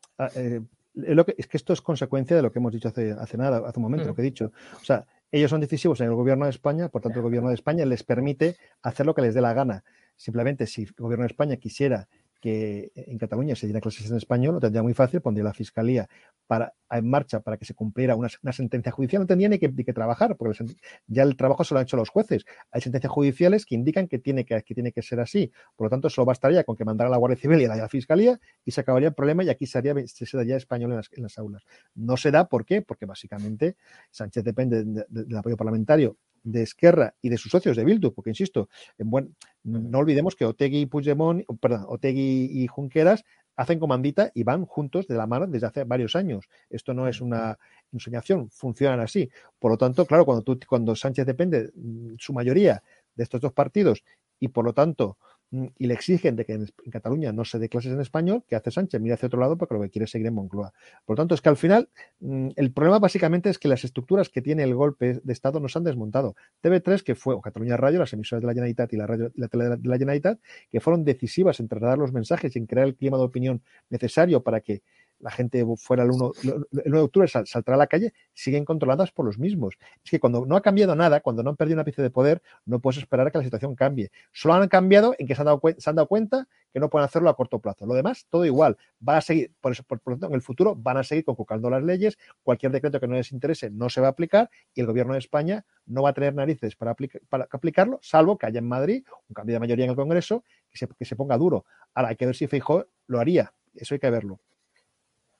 lo 0.98 1.24
que, 1.24 1.34
es 1.38 1.46
que 1.46 1.56
esto 1.56 1.72
es 1.72 1.80
consecuencia 1.80 2.36
de 2.36 2.42
lo 2.42 2.52
que 2.52 2.58
hemos 2.58 2.72
dicho 2.72 2.88
hace, 2.88 3.12
hace 3.12 3.36
nada, 3.36 3.62
hace 3.66 3.78
un 3.78 3.84
momento, 3.84 4.06
lo 4.06 4.14
que 4.14 4.22
he 4.22 4.24
dicho. 4.24 4.52
O 4.80 4.84
sea, 4.84 5.06
ellos 5.30 5.50
son 5.50 5.60
decisivos 5.60 6.00
en 6.00 6.08
el 6.08 6.14
gobierno 6.14 6.44
de 6.46 6.50
España, 6.50 6.88
por 6.88 7.02
tanto 7.02 7.18
el 7.18 7.22
gobierno 7.22 7.48
de 7.48 7.54
España 7.54 7.84
les 7.84 8.02
permite 8.02 8.56
hacer 8.82 9.06
lo 9.06 9.14
que 9.14 9.22
les 9.22 9.34
dé 9.34 9.40
la 9.40 9.52
gana. 9.52 9.84
Simplemente 10.16 10.66
si 10.66 10.82
el 10.82 10.94
gobierno 10.96 11.22
de 11.22 11.28
España 11.28 11.56
quisiera 11.56 12.08
que 12.40 12.92
en 12.94 13.18
Cataluña 13.18 13.56
se 13.56 13.66
diera 13.66 13.80
clases 13.80 14.10
en 14.10 14.16
español, 14.16 14.54
lo 14.54 14.60
tendría 14.60 14.82
muy 14.82 14.94
fácil, 14.94 15.20
pondría 15.20 15.44
la 15.44 15.52
fiscalía 15.52 16.08
para, 16.46 16.74
en 16.90 17.08
marcha 17.08 17.40
para 17.40 17.56
que 17.56 17.64
se 17.64 17.74
cumpliera 17.74 18.14
una, 18.14 18.28
sentencia 18.52 18.92
judicial, 18.92 19.22
no 19.22 19.26
tendría 19.26 19.48
ni 19.48 19.58
que, 19.58 19.92
trabajar, 19.92 20.36
porque 20.36 20.64
ya 21.06 21.22
el 21.22 21.36
trabajo 21.36 21.64
se 21.64 21.74
lo 21.74 21.80
han 21.80 21.84
hecho 21.84 21.96
los 21.96 22.08
jueces. 22.08 22.44
Hay 22.70 22.80
sentencias 22.80 23.12
judiciales 23.12 23.66
que 23.66 23.74
indican 23.74 24.08
que 24.08 24.18
tiene 24.18 24.44
que, 24.44 24.60
tiene 24.62 24.92
que 24.92 25.02
ser 25.02 25.20
así. 25.20 25.52
Por 25.76 25.86
lo 25.86 25.90
tanto, 25.90 26.08
solo 26.10 26.26
bastaría 26.26 26.64
con 26.64 26.76
que 26.76 26.84
mandara 26.84 27.10
la 27.10 27.16
Guardia 27.16 27.38
Civil 27.38 27.60
y 27.60 27.64
a 27.64 27.74
la 27.74 27.88
fiscalía 27.88 28.38
y 28.64 28.70
se 28.70 28.80
acabaría 28.80 29.08
el 29.08 29.14
problema 29.14 29.44
y 29.44 29.50
aquí 29.50 29.66
se, 29.66 29.82
se 30.06 30.36
daría 30.36 30.56
español 30.56 30.92
en 30.92 31.22
las, 31.22 31.38
aulas. 31.38 31.64
No 31.94 32.16
se 32.16 32.30
da, 32.30 32.48
¿por 32.48 32.64
qué? 32.64 32.82
Porque 32.82 33.06
básicamente 33.06 33.76
Sánchez 34.10 34.44
depende 34.44 34.84
del 34.84 35.36
apoyo 35.36 35.56
parlamentario 35.56 36.16
de 36.52 36.62
Esquerra 36.62 37.14
y 37.20 37.28
de 37.28 37.36
sus 37.36 37.52
socios 37.52 37.76
de 37.76 37.84
Bildu, 37.84 38.12
porque 38.12 38.30
insisto, 38.30 38.68
en 38.98 39.10
buen, 39.10 39.36
no 39.64 39.98
olvidemos 39.98 40.34
que 40.34 40.44
Otegui 40.44 40.80
y 40.80 40.86
Puigdemont, 40.86 41.44
perdón, 41.60 41.84
Otegui 41.88 42.48
y 42.52 42.66
Junqueras 42.66 43.24
hacen 43.56 43.80
comandita 43.80 44.30
y 44.34 44.44
van 44.44 44.66
juntos 44.66 45.08
de 45.08 45.16
la 45.16 45.26
mano 45.26 45.46
desde 45.46 45.66
hace 45.66 45.84
varios 45.84 46.14
años. 46.14 46.48
Esto 46.70 46.94
no 46.94 47.08
es 47.08 47.20
una 47.20 47.58
ensoñación, 47.92 48.50
funcionan 48.50 49.00
así. 49.00 49.28
Por 49.58 49.72
lo 49.72 49.76
tanto, 49.76 50.06
claro, 50.06 50.24
cuando, 50.24 50.42
tú, 50.42 50.58
cuando 50.68 50.94
Sánchez 50.94 51.26
depende 51.26 51.72
mm, 51.74 52.14
su 52.18 52.32
mayoría 52.32 52.82
de 53.16 53.24
estos 53.24 53.40
dos 53.40 53.52
partidos 53.52 54.04
y 54.38 54.48
por 54.48 54.64
lo 54.64 54.72
tanto 54.72 55.18
y 55.50 55.86
le 55.86 55.94
exigen 55.94 56.36
de 56.36 56.44
que 56.44 56.52
en, 56.52 56.68
Cataluña 56.90 57.32
no 57.32 57.44
se 57.44 57.58
dé 57.58 57.68
clases 57.68 57.92
en 57.92 58.00
español, 58.00 58.44
que 58.46 58.56
hace 58.56 58.70
Sánchez? 58.70 59.00
Mira 59.00 59.14
hacia 59.14 59.26
otro 59.26 59.40
lado 59.40 59.56
porque 59.56 59.74
lo 59.74 59.80
que 59.80 59.90
quiere 59.90 60.04
es 60.04 60.10
seguir 60.10 60.26
en 60.26 60.34
Moncloa. 60.34 60.72
Por 61.06 61.16
lo 61.16 61.22
tanto, 61.22 61.34
es 61.34 61.40
que 61.40 61.48
al 61.48 61.56
final 61.56 61.88
mm, 62.20 62.48
el 62.56 62.72
problema 62.72 62.98
básicamente 62.98 63.48
es 63.48 63.58
que 63.58 63.68
las 63.68 63.84
estructuras 63.84 64.28
que 64.28 64.42
tiene 64.42 64.62
el 64.62 64.74
golpe 64.74 65.20
de 65.22 65.32
Estado 65.32 65.60
no 65.60 65.68
se 65.68 65.78
han 65.78 65.84
desmontado. 65.84 66.36
TV3, 66.62 67.02
que 67.02 67.14
fue, 67.14 67.34
o 67.34 67.40
Cataluña 67.40 67.76
Radio, 67.76 67.98
las 68.00 68.12
emisoras 68.12 68.42
de 68.42 68.46
la 68.46 68.52
Generalitat 68.52 68.92
y 68.92 68.96
la, 68.96 69.06
radio, 69.06 69.32
la 69.36 69.48
tele 69.48 69.64
de 69.76 69.88
la 69.88 69.96
Generalitat, 69.96 70.38
que 70.70 70.80
fueron 70.80 71.04
decisivas 71.04 71.60
en 71.60 71.68
trasladar 71.68 71.98
los 71.98 72.12
mensajes 72.12 72.54
y 72.54 72.58
en 72.58 72.66
crear 72.66 72.86
el 72.86 72.94
clima 72.94 73.16
de 73.16 73.24
opinión 73.24 73.62
necesario 73.88 74.42
para 74.42 74.60
que 74.60 74.82
la 75.20 75.30
gente 75.30 75.64
fuera 75.76 76.04
el 76.04 76.10
1, 76.10 76.32
el 76.44 76.64
1 76.86 76.96
de 76.96 77.02
octubre, 77.02 77.28
saltará 77.28 77.74
a 77.74 77.78
la 77.78 77.86
calle, 77.86 78.14
siguen 78.34 78.64
controladas 78.64 79.10
por 79.10 79.26
los 79.26 79.38
mismos. 79.38 79.76
Es 80.04 80.10
que 80.10 80.20
cuando 80.20 80.46
no 80.46 80.56
ha 80.56 80.60
cambiado 80.60 80.94
nada, 80.94 81.20
cuando 81.20 81.42
no 81.42 81.50
han 81.50 81.56
perdido 81.56 81.76
una 81.76 81.84
pieza 81.84 82.02
de 82.02 82.10
poder, 82.10 82.42
no 82.66 82.78
puedes 82.80 82.98
esperar 82.98 83.26
a 83.26 83.30
que 83.30 83.38
la 83.38 83.44
situación 83.44 83.74
cambie. 83.74 84.10
Solo 84.32 84.54
han 84.54 84.68
cambiado 84.68 85.14
en 85.18 85.26
que 85.26 85.34
se 85.34 85.42
han 85.42 85.46
dado, 85.46 85.60
se 85.76 85.90
han 85.90 85.96
dado 85.96 86.08
cuenta 86.08 86.48
que 86.72 86.80
no 86.80 86.88
pueden 86.90 87.04
hacerlo 87.04 87.30
a 87.30 87.36
corto 87.36 87.58
plazo. 87.58 87.86
Lo 87.86 87.94
demás, 87.94 88.26
todo 88.28 88.44
igual. 88.44 88.76
Va 89.06 89.16
a 89.16 89.20
seguir, 89.20 89.52
por 89.60 89.72
eso, 89.72 89.82
por, 89.82 90.00
tanto, 90.00 90.26
en 90.26 90.34
el 90.34 90.42
futuro 90.42 90.74
van 90.76 90.98
a 90.98 91.04
seguir 91.04 91.24
conculcando 91.24 91.70
las 91.70 91.82
leyes, 91.82 92.18
cualquier 92.42 92.72
decreto 92.72 93.00
que 93.00 93.08
no 93.08 93.14
les 93.14 93.32
interese 93.32 93.70
no 93.70 93.88
se 93.88 94.00
va 94.00 94.08
a 94.08 94.10
aplicar 94.10 94.50
y 94.74 94.80
el 94.80 94.86
gobierno 94.86 95.14
de 95.14 95.18
España 95.18 95.64
no 95.86 96.02
va 96.02 96.10
a 96.10 96.12
tener 96.12 96.34
narices 96.34 96.76
para, 96.76 96.94
para 97.28 97.48
aplicarlo, 97.50 97.98
salvo 98.02 98.36
que 98.38 98.46
haya 98.46 98.58
en 98.58 98.68
Madrid 98.68 99.04
un 99.28 99.34
cambio 99.34 99.54
de 99.54 99.60
mayoría 99.60 99.84
en 99.84 99.90
el 99.90 99.96
Congreso 99.96 100.44
que 100.70 100.78
se, 100.78 100.86
que 100.86 101.04
se 101.04 101.16
ponga 101.16 101.36
duro. 101.36 101.64
Ahora 101.94 102.10
hay 102.10 102.16
que 102.16 102.26
ver 102.26 102.36
si 102.36 102.46
Feijóo 102.46 102.86
lo 103.06 103.20
haría. 103.20 103.52
Eso 103.74 103.94
hay 103.94 104.00
que 104.00 104.10
verlo. 104.10 104.40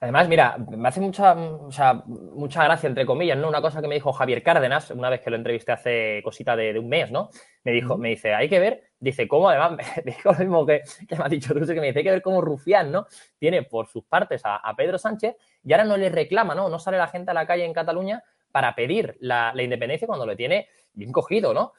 Además, 0.01 0.29
mira, 0.29 0.57
me 0.59 0.89
hace 0.89 1.01
mucha, 1.01 1.33
o 1.33 1.73
sea, 1.73 1.95
mucha 2.07 2.63
gracia, 2.63 2.87
entre 2.87 3.05
comillas, 3.05 3.37
¿no? 3.37 3.49
Una 3.49 3.61
cosa 3.61 3.83
que 3.83 3.89
me 3.89 3.97
dijo 3.97 4.13
Javier 4.13 4.45
Cárdenas, 4.45 4.93
una 4.93 5.11
vez 5.11 5.21
que 5.21 5.31
lo 5.31 5.35
entrevisté 5.37 5.73
hace 5.73 6.21
cosita 6.23 6.55
de, 6.55 6.79
un 6.79 6.89
mes, 6.89 7.11
¿no? 7.11 7.31
Me 7.65 7.73
dijo, 7.73 7.99
me 7.99 8.11
dice, 8.11 8.33
hay 8.33 8.49
que 8.49 8.61
ver, 8.61 8.85
dice, 9.01 9.27
cómo 9.27 9.49
además, 9.49 9.73
me 9.73 10.03
dijo 10.13 10.31
lo 10.31 10.39
mismo 10.39 10.67
que, 10.67 10.83
me 11.11 11.25
ha 11.25 11.29
dicho 11.29 11.53
tú, 11.53 11.67
que 11.67 11.81
me 11.81 11.89
dice, 11.89 11.99
hay 11.99 12.05
que 12.05 12.11
ver 12.13 12.23
cómo 12.23 12.41
Rufián, 12.41 12.93
¿no? 12.93 13.09
Tiene 13.41 13.65
por 13.65 13.89
sus 13.89 14.05
partes 14.05 14.43
a, 14.45 14.73
Pedro 14.77 14.99
Sánchez 14.99 15.35
y 15.65 15.73
ahora 15.73 15.85
no 15.85 15.97
le 15.97 16.11
reclama, 16.11 16.55
¿no? 16.55 16.69
No 16.69 16.79
sale 16.79 16.97
la 16.97 17.09
gente 17.09 17.33
a 17.33 17.35
la 17.35 17.47
calle 17.47 17.65
en 17.65 17.73
Cataluña 17.73 18.23
para 18.53 18.77
pedir 18.77 19.17
la, 19.19 19.53
la 19.53 19.63
independencia 19.65 20.07
cuando 20.07 20.27
lo 20.27 20.37
tiene 20.37 20.69
bien 20.93 21.11
cogido, 21.11 21.53
¿no? 21.53 21.73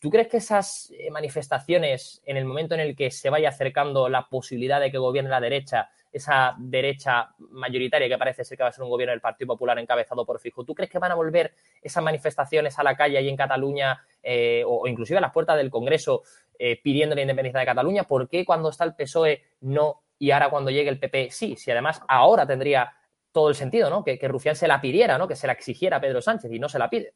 ¿Tú 0.00 0.08
crees 0.08 0.28
que 0.28 0.38
esas 0.38 0.90
eh, 0.98 1.10
manifestaciones, 1.10 2.22
en 2.24 2.38
el 2.38 2.46
momento 2.46 2.74
en 2.74 2.80
el 2.80 2.96
que 2.96 3.10
se 3.10 3.28
vaya 3.28 3.50
acercando 3.50 4.08
la 4.08 4.28
posibilidad 4.30 4.80
de 4.80 4.90
que 4.90 4.96
gobierne 4.96 5.28
la 5.28 5.42
derecha, 5.42 5.90
esa 6.10 6.54
derecha 6.58 7.34
mayoritaria 7.38 8.08
que 8.08 8.16
parece 8.16 8.42
ser 8.42 8.56
que 8.56 8.62
va 8.62 8.70
a 8.70 8.72
ser 8.72 8.82
un 8.82 8.88
gobierno 8.88 9.12
del 9.12 9.20
Partido 9.20 9.48
Popular 9.48 9.78
encabezado 9.78 10.24
por 10.24 10.40
Fijo. 10.40 10.64
¿Tú 10.64 10.74
crees 10.74 10.90
que 10.90 10.98
van 10.98 11.12
a 11.12 11.16
volver 11.16 11.52
esas 11.82 12.02
manifestaciones 12.02 12.78
a 12.78 12.82
la 12.82 12.96
calle 12.96 13.18
ahí 13.18 13.28
en 13.28 13.36
Cataluña 13.36 14.02
eh, 14.22 14.64
o, 14.66 14.88
inclusive 14.88 15.18
a 15.18 15.20
las 15.20 15.32
puertas 15.32 15.58
del 15.58 15.68
Congreso 15.68 16.22
eh, 16.58 16.80
pidiendo 16.82 17.14
la 17.14 17.20
independencia 17.20 17.60
de 17.60 17.66
Cataluña? 17.66 18.04
¿Por 18.04 18.26
qué 18.26 18.46
cuando 18.46 18.70
está 18.70 18.84
el 18.84 18.94
PSOE 18.94 19.42
no 19.60 20.02
y 20.18 20.30
ahora 20.30 20.48
cuando 20.48 20.70
llegue 20.70 20.88
el 20.88 20.98
PP 20.98 21.30
sí? 21.30 21.56
Si 21.56 21.70
además 21.70 22.00
ahora 22.08 22.46
tendría 22.46 22.90
todo 23.32 23.50
el 23.50 23.54
sentido, 23.54 23.90
¿no? 23.90 24.02
Que, 24.02 24.18
que 24.18 24.28
Rufián 24.28 24.56
se 24.56 24.66
la 24.66 24.80
pidiera, 24.80 25.18
¿no? 25.18 25.28
Que 25.28 25.36
se 25.36 25.46
la 25.46 25.52
exigiera 25.52 25.98
a 25.98 26.00
Pedro 26.00 26.22
Sánchez 26.22 26.50
y 26.50 26.58
no 26.58 26.70
se 26.70 26.78
la 26.78 26.88
pide. 26.88 27.12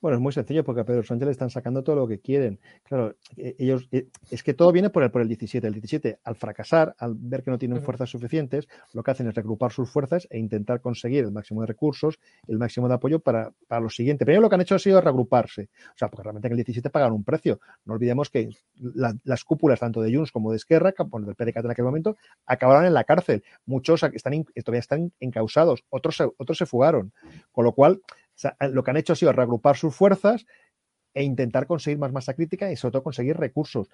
Bueno, 0.00 0.16
es 0.16 0.22
muy 0.22 0.32
sencillo 0.32 0.62
porque 0.62 0.82
a 0.82 0.84
Pedro 0.84 1.02
Sánchez 1.02 1.26
le 1.26 1.32
están 1.32 1.50
sacando 1.50 1.82
todo 1.82 1.96
lo 1.96 2.06
que 2.06 2.20
quieren. 2.20 2.60
Claro, 2.84 3.16
e, 3.36 3.56
ellos 3.58 3.88
eh, 3.90 4.06
es 4.30 4.44
que 4.44 4.54
todo 4.54 4.70
viene 4.70 4.90
por 4.90 5.02
el, 5.02 5.10
por 5.10 5.22
el 5.22 5.28
17. 5.28 5.66
El 5.66 5.72
17, 5.72 6.20
al 6.22 6.36
fracasar, 6.36 6.94
al 6.98 7.14
ver 7.16 7.42
que 7.42 7.50
no 7.50 7.58
tienen 7.58 7.82
fuerzas 7.82 8.08
suficientes, 8.08 8.68
lo 8.92 9.02
que 9.02 9.10
hacen 9.10 9.26
es 9.26 9.34
regrupar 9.34 9.72
sus 9.72 9.90
fuerzas 9.90 10.28
e 10.30 10.38
intentar 10.38 10.80
conseguir 10.80 11.24
el 11.24 11.32
máximo 11.32 11.62
de 11.62 11.66
recursos, 11.66 12.20
el 12.46 12.58
máximo 12.58 12.86
de 12.88 12.94
apoyo 12.94 13.18
para, 13.18 13.52
para 13.66 13.80
lo 13.80 13.90
siguiente. 13.90 14.24
Primero 14.24 14.42
lo 14.42 14.48
que 14.48 14.54
han 14.54 14.60
hecho 14.60 14.76
ha 14.76 14.78
sido 14.78 15.00
regruparse. 15.00 15.68
O 15.94 15.98
sea, 15.98 16.08
porque 16.08 16.22
realmente 16.22 16.46
en 16.46 16.52
el 16.52 16.58
17 16.58 16.90
pagan 16.90 17.12
un 17.12 17.24
precio. 17.24 17.58
No 17.84 17.94
olvidemos 17.94 18.30
que 18.30 18.50
las 19.24 19.44
cúpulas 19.44 19.80
tanto 19.80 20.00
de 20.00 20.14
Junts 20.14 20.30
como 20.30 20.52
de 20.52 20.58
Esquerra, 20.58 20.94
bueno, 21.08 21.26
del 21.26 21.34
PDCAT 21.34 21.64
en 21.64 21.70
aquel 21.72 21.84
momento, 21.84 22.16
acabaron 22.46 22.84
en 22.86 22.94
la 22.94 23.02
cárcel. 23.02 23.42
Muchos 23.66 24.04
están, 24.04 24.44
todavía 24.64 24.80
están 24.80 25.12
encausados, 25.18 25.84
otros 25.90 26.20
otros 26.36 26.56
se 26.56 26.66
fugaron. 26.66 27.12
Con 27.50 27.64
lo 27.64 27.72
cual, 27.72 28.00
lo 28.70 28.84
que 28.84 28.90
han 28.90 28.96
hecho 28.96 29.12
ha 29.12 29.16
sido 29.16 29.32
reagrupar 29.32 29.76
sus 29.76 29.94
fuerzas 29.94 30.46
e 31.18 31.24
intentar 31.24 31.66
conseguir 31.66 31.98
más 31.98 32.12
masa 32.12 32.32
crítica 32.32 32.70
y 32.70 32.76
sobre 32.76 32.92
todo 32.92 33.02
conseguir 33.02 33.36
recursos. 33.36 33.88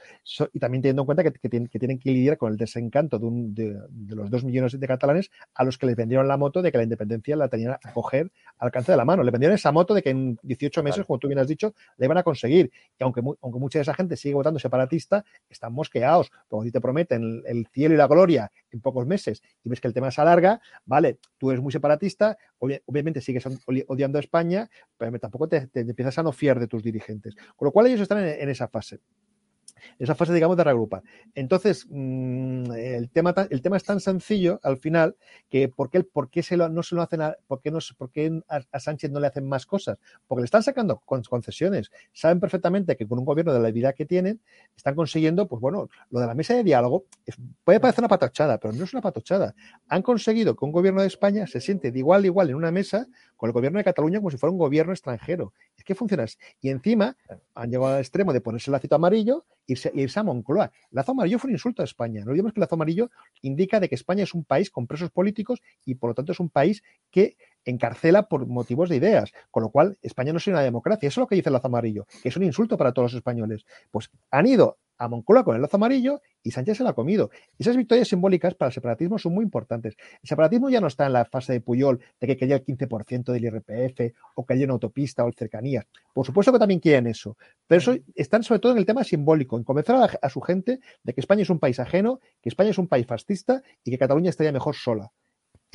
y 0.53 0.59
también 0.59 0.83
teniendo 0.83 1.03
en 1.03 1.07
cuenta 1.07 1.25
que, 1.25 1.49
tienen, 1.49 1.99
que, 1.99 2.11
lidiar 2.11 2.37
con 2.37 2.53
el 2.53 2.59
desencanto 2.59 3.19
de, 3.19 3.81
los 4.09 4.29
dos 4.29 4.45
millones 4.45 4.79
de 4.79 4.87
catalanes 4.87 5.31
a 5.55 5.65
los 5.65 5.79
que 5.79 5.87
les 5.87 5.97
vendieron 5.97 6.29
la 6.29 6.37
moto 6.37 6.61
de 6.61 6.71
que 6.71 6.77
la 6.77 6.85
independencia 6.85 7.35
la 7.35 7.49
tenían 7.49 7.79
a 7.83 7.93
coger 7.95 8.31
al 8.59 8.67
alcance 8.67 8.93
de 8.93 8.99
la 8.99 9.07
mano. 9.07 9.23
Le 9.23 9.31
vendieron 9.31 9.55
esa 9.55 9.73
moto 9.73 9.95
de 9.95 10.03
que 10.03 10.11
en 10.11 10.39
18 10.43 10.83
meses, 10.83 11.07
como 11.07 11.19
tú 11.19 11.27
bien 11.27 11.39
has 11.39 11.49
dicho, 11.49 11.73
la 11.97 12.05
iban 12.05 12.19
a 12.19 12.23
conseguir. 12.23 12.71
Y 12.99 13.03
aunque, 13.03 13.23
aunque 13.41 13.59
mucha 13.59 13.79
de 13.79 13.85
esa 13.85 13.95
gente 13.95 14.19
sigue 14.19 14.35
votando 14.35 14.61
separatista, 14.61 15.25
están 15.49 15.73
mosqueados. 15.73 16.31
Porque 16.47 16.69
si 16.69 16.73
te 16.73 16.81
prometen 16.83 17.43
el, 17.47 17.67
cielo 17.73 17.95
y 17.95 17.97
la 17.97 18.07
gloria 18.07 18.53
en 18.71 18.83
pocos 18.83 19.07
meses 19.07 19.43
y 19.63 19.71
ves 19.71 19.81
que 19.81 19.89
el 19.89 19.95
tema 19.95 20.11
se 20.11 20.21
alarga, 20.21 20.61
vale, 20.85 21.21
tú 21.39 21.51
eres 21.51 21.63
muy 21.63 21.73
separatista, 21.73 22.37
obviamente 22.59 23.23
sigues 23.23 23.47
odiando 23.87 24.19
a 24.19 24.21
España, 24.21 24.69
pero 24.99 25.19
tampoco 25.19 25.49
te, 25.49 25.69
te 25.69 25.81
empiezas 25.81 26.19
a 26.19 26.23
no 26.23 26.33
fiar 26.33 26.61
de 26.61 26.67
tus 26.67 26.83
dirigentes. 26.83 27.14
Con 27.57 27.67
lo 27.67 27.73
cual 27.73 27.87
ellos 27.87 28.01
están 28.01 28.19
en, 28.19 28.49
esa 28.49 28.69
fase 28.69 29.01
esa 29.99 30.15
fase, 30.15 30.33
digamos, 30.33 30.57
de 30.57 30.65
reagrupar. 30.65 31.03
Entonces, 31.35 31.87
mm, 31.89 32.73
el, 32.73 33.11
tema, 33.11 33.35
el 33.51 33.63
tema 33.63 33.77
es 33.77 33.85
tan 33.85 34.01
sencillo 34.01 34.61
al 34.63 34.79
final 34.79 35.17
que 35.49 35.69
¿por 35.69 35.91
qué, 35.91 36.03
por 36.03 36.31
qué 36.31 36.43
no 36.71 36.83
se 36.83 36.95
lo 36.95 37.03
hacen 37.03 37.23
a, 37.23 37.29
no, 37.29 37.37
por 37.47 37.61
a, 38.49 38.81
Sánchez 38.81 39.11
no 39.11 39.21
le 39.21 39.27
hacen 39.27 39.49
más 39.49 39.67
cosas? 39.67 39.99
Porque 40.27 40.43
le 40.43 40.47
están 40.47 40.63
sacando 40.63 41.01
concesiones. 41.01 41.91
Saben 42.13 42.41
perfectamente 42.41 42.97
que 42.97 43.07
con 43.07 43.19
un 43.19 43.25
gobierno 43.25 43.53
de 43.53 43.61
la 43.61 43.71
vida 43.71 43.93
que 43.93 44.07
tienen, 44.07 44.41
están 44.77 44.95
consiguiendo, 44.95 45.47
pues 45.49 45.61
bueno, 45.61 45.89
lo 46.11 46.21
de 46.21 46.27
la 46.27 46.35
mesa 46.35 46.55
de 46.55 46.65
diálogo 46.65 47.05
puede 47.63 47.81
parecer 47.81 48.03
una 48.03 48.09
patochada, 48.09 48.59
pero 48.59 48.75
no 48.75 48.85
es 48.85 48.93
una 48.93 49.03
patochada. 49.03 49.55
Han 49.89 50.03
conseguido 50.03 50.57
que 50.57 50.65
un 50.65 50.73
gobierno 50.73 51.01
de 51.01 51.09
España 51.09 51.47
se 51.47 51.61
siente 51.61 51.93
de 51.93 51.99
igual 51.99 52.25
a 52.25 52.27
igual 52.27 52.51
en 52.51 52.57
una 52.57 52.71
mesa 52.71 53.07
con 53.45 53.51
el 53.51 53.53
gobierno 53.53 53.79
de 53.79 53.85
Cataluña 53.85 54.21
como 54.21 54.31
si 54.31 54.39
fuera 54.39 54.53
un 54.53 54.59
gobierno 54.59 54.93
extranjero. 54.95 55.53
Es 55.77 55.85
que 55.85 55.95
funciona 55.95 56.23
así. 56.23 56.39
Y 56.63 56.71
encima 56.71 57.15
han 57.55 57.71
llegado 57.71 57.93
al 57.93 58.01
extremo 58.01 58.33
de 58.33 58.41
ponerse 58.41 58.71
el 58.71 58.73
lacito 58.73 58.95
amarillo 58.95 59.45
irse, 59.67 59.93
irse 59.95 60.19
a 60.19 60.23
Moncloa. 60.23 60.73
El 60.91 60.97
lazo 60.97 61.13
amarillo 61.13 61.39
fue 61.39 61.49
un 61.49 61.55
insulto 61.55 61.83
a 61.83 61.85
España. 61.85 62.23
No 62.25 62.31
olvidemos 62.31 62.55
que 62.55 62.61
el 62.61 62.63
lazo 62.63 62.77
amarillo 62.77 63.11
indica 63.43 63.81
de 63.81 63.91
que 63.91 63.97
España 63.97 64.23
es 64.23 64.33
un 64.33 64.45
país 64.45 64.71
con 64.71 64.87
presos 64.87 65.11
políticos 65.11 65.61
y 65.85 65.97
por 65.97 66.09
lo 66.09 66.15
tanto 66.15 66.33
es 66.33 66.41
un 66.41 66.49
país 66.49 66.83
que 67.11 67.37
encarcela 67.67 68.29
por 68.29 68.47
motivos 68.47 68.89
de 68.89 68.97
ideas, 68.97 69.33
con 69.51 69.63
lo 69.63 69.69
cual 69.69 69.99
España 70.01 70.33
no 70.33 70.39
es 70.39 70.47
una 70.47 70.63
democracia. 70.63 71.07
Eso 71.07 71.21
es 71.21 71.23
lo 71.25 71.27
que 71.27 71.35
dice 71.35 71.51
el 71.51 71.55
lazo 71.55 71.67
amarillo, 71.67 72.07
que 72.23 72.31
es 72.31 72.37
un 72.39 72.45
insulto 72.45 72.79
para 72.79 72.93
todos 72.93 73.13
los 73.13 73.19
españoles. 73.19 73.67
Pues 73.91 74.11
han 74.31 74.47
ido 74.47 74.79
a 74.99 75.09
Moncloa 75.09 75.45
con 75.45 75.57
el 75.57 75.63
lazo 75.63 75.77
amarillo 75.77 76.21
y 76.43 76.51
Sánchez 76.51 76.79
se 76.79 76.85
la 76.85 76.91
ha 76.91 76.95
comido. 76.95 77.31
Esas 77.59 77.77
victorias 77.77 78.09
simbólicas 78.09 78.55
para 78.55 78.69
el 78.69 78.75
separatismo 78.75 79.19
son 79.19 79.35
muy 79.35 79.45
importantes. 79.45 79.97
El 80.23 80.29
separatismo 80.29 80.71
ya 80.71 80.81
no 80.81 80.87
está 80.87 81.07
en 81.07 81.15
la 81.15 81.25
fase 81.25 81.53
de 81.53 81.61
Puyol 81.61 82.01
de 82.21 82.27
que 82.27 82.37
quería 82.37 82.57
el 82.57 82.65
15% 82.65 83.33
del 83.33 83.45
IRPF 83.45 84.15
o 84.35 84.45
que 84.45 84.55
haya 84.55 84.65
una 84.65 84.75
autopista 84.75 85.25
o 85.25 85.29
el 85.29 85.35
cercanías. 85.35 85.87
Por 86.13 86.27
supuesto 86.27 86.53
que 86.53 86.59
también 86.59 86.81
quieren 86.81 87.07
eso, 87.07 87.37
pero 87.67 87.79
eso 87.79 87.97
están 88.15 88.43
sobre 88.43 88.61
todo 88.61 88.73
en 88.73 88.79
el 88.79 88.87
tema 88.87 89.05
simbólico, 89.05 89.57
en 89.57 89.65
convencer 89.65 89.97
a, 90.21 90.29
su 90.29 90.41
gente 90.41 90.81
de 91.03 91.15
que 91.15 91.21
España 91.21 91.43
es 91.43 91.51
un 91.51 91.59
país 91.59 91.81
ajeno, 91.81 92.21
que 92.43 92.49
España 92.49 92.71
es 92.71 92.79
un 92.79 92.89
país 92.89 93.07
fascista 93.07 93.63
y 93.85 93.91
que 93.91 93.99
Cataluña 93.99 94.31
estaría 94.31 94.53
mejor 94.53 94.75
sola. 94.75 95.11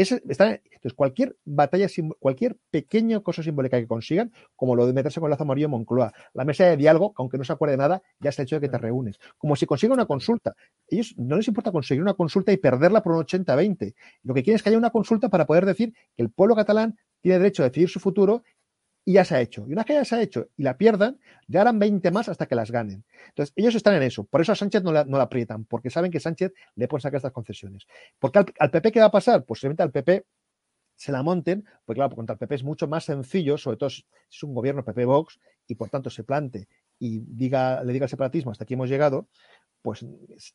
Ese, 0.01 0.21
está, 0.29 0.51
entonces, 0.51 0.93
cualquier 0.93 1.35
batalla, 1.43 1.87
cualquier 2.19 2.57
pequeña 2.71 3.19
cosa 3.19 3.43
simbólica 3.43 3.77
que 3.77 3.85
consigan, 3.87 4.31
como 4.55 4.75
lo 4.75 4.87
de 4.87 4.93
meterse 4.93 5.19
con 5.19 5.27
el 5.27 5.31
lazo 5.31 5.43
amarillo 5.43 5.65
en 5.65 5.71
Moncloa, 5.71 6.13
la 6.33 6.45
mesa 6.45 6.65
de 6.65 6.77
diálogo, 6.77 7.13
aunque 7.17 7.37
no 7.37 7.43
se 7.43 7.51
acuerde 7.51 7.73
de 7.73 7.79
nada, 7.79 8.01
ya 8.19 8.29
es 8.29 8.39
el 8.39 8.43
hecho 8.43 8.55
de 8.55 8.61
que 8.61 8.69
te 8.69 8.77
reúnes. 8.77 9.19
Como 9.37 9.57
si 9.57 9.65
consiga 9.65 9.93
una 9.93 10.05
consulta. 10.05 10.55
Ellos 10.87 11.15
no 11.17 11.35
les 11.35 11.49
importa 11.49 11.73
conseguir 11.73 12.01
una 12.01 12.13
consulta 12.13 12.53
y 12.53 12.57
perderla 12.57 13.03
por 13.03 13.11
un 13.13 13.25
80-20. 13.25 13.93
Lo 14.23 14.33
que 14.33 14.41
quieren 14.41 14.55
es 14.55 14.63
que 14.63 14.69
haya 14.69 14.77
una 14.77 14.91
consulta 14.91 15.27
para 15.27 15.45
poder 15.45 15.65
decir 15.65 15.93
que 16.15 16.23
el 16.23 16.29
pueblo 16.29 16.55
catalán 16.55 16.97
tiene 17.21 17.39
derecho 17.39 17.63
a 17.63 17.67
decidir 17.67 17.89
su 17.89 17.99
futuro 17.99 18.43
y 19.09 19.13
ya 19.13 19.25
se 19.25 19.33
ha 19.33 19.41
hecho. 19.41 19.65
Y 19.67 19.71
una 19.71 19.81
vez 19.81 19.87
que 19.87 19.93
ya 19.93 20.05
se 20.05 20.15
ha 20.15 20.21
hecho 20.21 20.49
y 20.55 20.61
la 20.61 20.77
pierdan, 20.77 21.19
ya 21.47 21.61
harán 21.61 21.79
20 21.79 22.11
más 22.11 22.29
hasta 22.29 22.45
que 22.45 22.53
las 22.53 22.69
ganen. 22.69 23.03
Entonces, 23.29 23.51
ellos 23.55 23.73
están 23.73 23.95
en 23.95 24.03
eso. 24.03 24.23
Por 24.23 24.39
eso 24.39 24.51
a 24.51 24.55
Sánchez 24.55 24.83
no 24.83 24.91
la, 24.91 25.03
no 25.03 25.17
la 25.17 25.23
aprietan, 25.23 25.65
porque 25.65 25.89
saben 25.89 26.11
que 26.11 26.19
Sánchez 26.19 26.53
le 26.75 26.87
puede 26.87 27.01
sacar 27.01 27.17
estas 27.17 27.31
concesiones. 27.31 27.87
Porque 28.19 28.37
al, 28.59 28.69
PP, 28.69 28.91
¿qué 28.91 28.99
va 28.99 29.07
a 29.07 29.11
pasar? 29.11 29.45
Pues 29.45 29.61
simplemente 29.61 29.81
al 29.81 29.91
PP 29.91 30.27
se 30.95 31.11
la 31.11 31.23
monten, 31.23 31.65
porque 31.85 31.97
claro, 31.97 32.15
contra 32.15 32.33
el 32.33 32.37
PP 32.37 32.53
es 32.53 32.63
mucho 32.63 32.87
más 32.87 33.05
sencillo, 33.05 33.57
sobre 33.57 33.77
todo 33.77 33.89
si 33.89 34.05
es 34.31 34.43
un 34.43 34.53
gobierno 34.53 34.85
PP-Vox 34.85 35.39
y 35.67 35.73
por 35.73 35.89
tanto 35.89 36.11
se 36.11 36.23
plante 36.23 36.67
y 36.99 37.21
diga, 37.21 37.83
le 37.83 37.93
diga 37.93 38.05
al 38.05 38.09
separatismo 38.09 38.51
hasta 38.51 38.65
aquí 38.65 38.75
hemos 38.75 38.89
llegado, 38.89 39.27
pues 39.81 40.05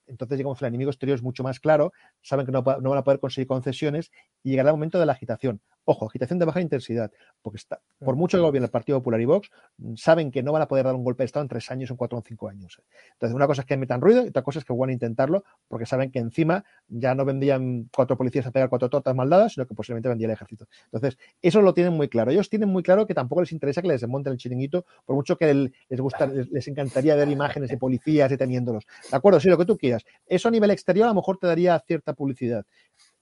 entonces 0.07 0.39
digamos 0.39 0.63
el 0.63 0.69
enemigo 0.69 0.91
exterior 0.91 1.17
es 1.17 1.25
mucho 1.25 1.43
más 1.43 1.59
claro, 1.59 1.93
saben 2.23 2.47
que 2.47 2.53
no, 2.53 2.63
no, 2.63 2.91
van 2.91 2.99
a 2.99 3.03
poder 3.03 3.19
conseguir 3.19 3.49
concesiones 3.49 4.13
y 4.45 4.51
llegará 4.51 4.69
el 4.69 4.75
momento 4.77 5.01
de 5.01 5.07
la 5.07 5.13
agitación. 5.13 5.61
Ojo, 5.87 6.07
agitación 6.07 6.39
de 6.39 6.47
baja 6.47 6.61
intensidad, 6.61 7.11
porque 7.43 7.59
está, 7.59 7.81
por 7.99 8.17
mucho 8.17 8.39
que 8.39 8.43
gobierne 8.43 8.65
el 8.67 8.71
Partido 8.71 8.99
Popular 8.99 9.21
y 9.21 9.27
Vox, 9.27 9.51
saben 9.97 10.31
que 10.31 10.43
no 10.43 10.53
van 10.53 10.63
a 10.63 10.69
poder 10.69 10.87
dar 10.87 10.95
un 10.95 11.05
golpe 11.05 11.23
de 11.23 11.27
Estado 11.27 11.43
en 11.43 11.49
tres 11.49 11.71
años, 11.71 11.91
en 11.91 11.97
cuatro 11.97 12.19
o 12.19 12.23
cinco 12.23 12.49
años. 12.49 12.81
Entonces, 13.13 13.35
una 13.35 13.47
cosa 13.47 13.63
es 13.63 13.67
que 13.67 13.77
metan 13.77 14.01
ruido 14.01 14.25
y 14.25 14.29
otra 14.29 14.43
cosa 14.43 14.61
es 14.61 14.65
que 14.65 14.73
van 14.73 14.91
a 14.91 14.93
intentarlo, 14.93 15.45
porque 15.69 15.85
saben 15.85 16.11
que 16.11 16.19
encima 16.19 16.65
ya 16.89 17.15
no 17.15 17.25
vendrían 17.25 17.91
cuatro 17.95 18.17
policías 18.17 18.47
a 18.47 18.51
pegar 18.51 18.69
cuatro 18.69 18.89
tortas 18.89 19.15
maldadas, 19.15 19.53
sino 19.53 19.67
que 19.67 19.75
posiblemente 19.75 20.09
vendría 20.09 20.29
el 20.29 20.33
ejército. 20.33 20.67
Entonces, 20.87 21.19
eso 21.43 21.61
lo 21.61 21.75
tienen 21.75 21.93
muy 21.93 22.09
claro. 22.09 22.31
Ellos 22.31 22.49
tienen 22.49 22.71
muy 22.71 22.83
claro 22.83 23.07
que 23.07 23.15
tampoco 23.15 23.43
les 23.43 23.53
interesa 23.53 23.83
que 23.83 23.89
les 23.89 24.01
desmonten 24.01 24.33
el 24.33 24.39
chiringuito, 24.39 24.87
por 25.05 25.17
mucho 25.17 25.37
que 25.37 25.53
les 25.53 26.01
gusta, 26.01 26.27
les 26.27 26.67
encantaría 26.69 27.15
ver 27.15 27.29
imágenes 27.29 27.69
de 27.69 27.77
policías 27.77 28.31
deteniéndolos. 28.31 28.85
¿De 29.11 29.17
acuerdo? 29.17 29.39
Sí, 29.39 29.49
lo 29.49 29.59
que 29.59 29.67
tú 29.67 29.77
quieras. 29.77 30.05
Eso 30.27 30.49
a 30.49 30.51
nivel 30.51 30.71
exterior 30.71 31.05
a 31.05 31.09
lo 31.09 31.15
mejor 31.15 31.39
te 31.39 31.47
daría 31.47 31.79
cierta 31.87 32.15
publicidad. 32.15 32.65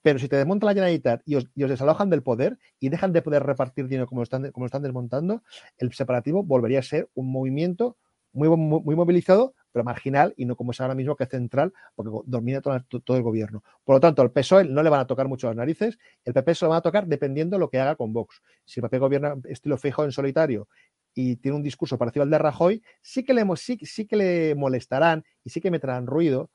Pero 0.03 0.19
si 0.19 0.27
te 0.27 0.35
desmonta 0.35 0.67
la 0.67 0.73
Generalitat 0.73 1.21
y 1.25 1.35
os, 1.35 1.47
y 1.55 1.63
os, 1.63 1.69
desalojan 1.69 2.11
del 2.11 2.21
poder 2.21 2.59
y 2.79 2.89
dejan 2.89 3.13
de 3.13 3.23
poder 3.23 3.43
repartir 3.43 3.87
dinero 3.87 4.05
como 4.05 4.19
lo 4.19 4.23
están, 4.23 4.51
como 4.51 4.67
están 4.67 4.83
desmontando, 4.83 5.41
el 5.77 5.91
separativo 5.93 6.43
volvería 6.43 6.79
a 6.79 6.83
ser 6.83 7.09
un 7.15 7.31
movimiento 7.31 7.97
muy, 8.33 8.49
muy, 8.49 8.81
muy, 8.81 8.95
movilizado, 8.95 9.53
pero 9.71 9.85
marginal 9.85 10.33
y 10.35 10.45
no 10.45 10.55
como 10.55 10.71
es 10.71 10.81
ahora 10.81 10.95
mismo 10.95 11.15
que 11.15 11.23
es 11.23 11.29
central, 11.29 11.71
porque 11.95 12.11
domina 12.25 12.61
todo, 12.61 12.79
todo, 12.81 13.15
el 13.15 13.23
gobierno. 13.23 13.63
Por 13.83 13.95
lo 13.95 13.99
tanto, 13.99 14.21
al 14.21 14.31
PSOE 14.31 14.65
no 14.65 14.83
le 14.83 14.89
van 14.89 14.99
a 14.99 15.07
tocar 15.07 15.27
mucho 15.27 15.47
las 15.47 15.55
narices, 15.55 15.97
el 16.25 16.33
PP 16.33 16.55
se 16.55 16.65
lo 16.65 16.69
van 16.69 16.79
a 16.79 16.81
tocar 16.81 17.07
dependiendo 17.07 17.55
de 17.55 17.59
lo 17.59 17.69
que 17.69 17.79
haga 17.79 17.95
con 17.95 18.11
Vox. 18.11 18.41
Si 18.65 18.79
el 18.79 18.83
PP 18.83 18.99
gobierna 18.99 19.35
estilo 19.45 19.77
fijo 19.77 20.03
en 20.03 20.11
solitario 20.11 20.67
y 21.13 21.37
tiene 21.37 21.55
un 21.57 21.63
discurso 21.63 21.97
parecido 21.97 22.23
al 22.23 22.29
de 22.29 22.39
Rajoy, 22.39 22.81
sí 23.01 23.23
que 23.23 23.33
le, 23.33 23.45
sí, 23.55 23.77
sí 23.83 24.05
que 24.05 24.15
le 24.15 24.55
molestarán 24.55 25.23
y 25.43 25.51
sí 25.51 25.61
que 25.61 25.71
meterán 25.71 26.07
ruido, 26.07 26.49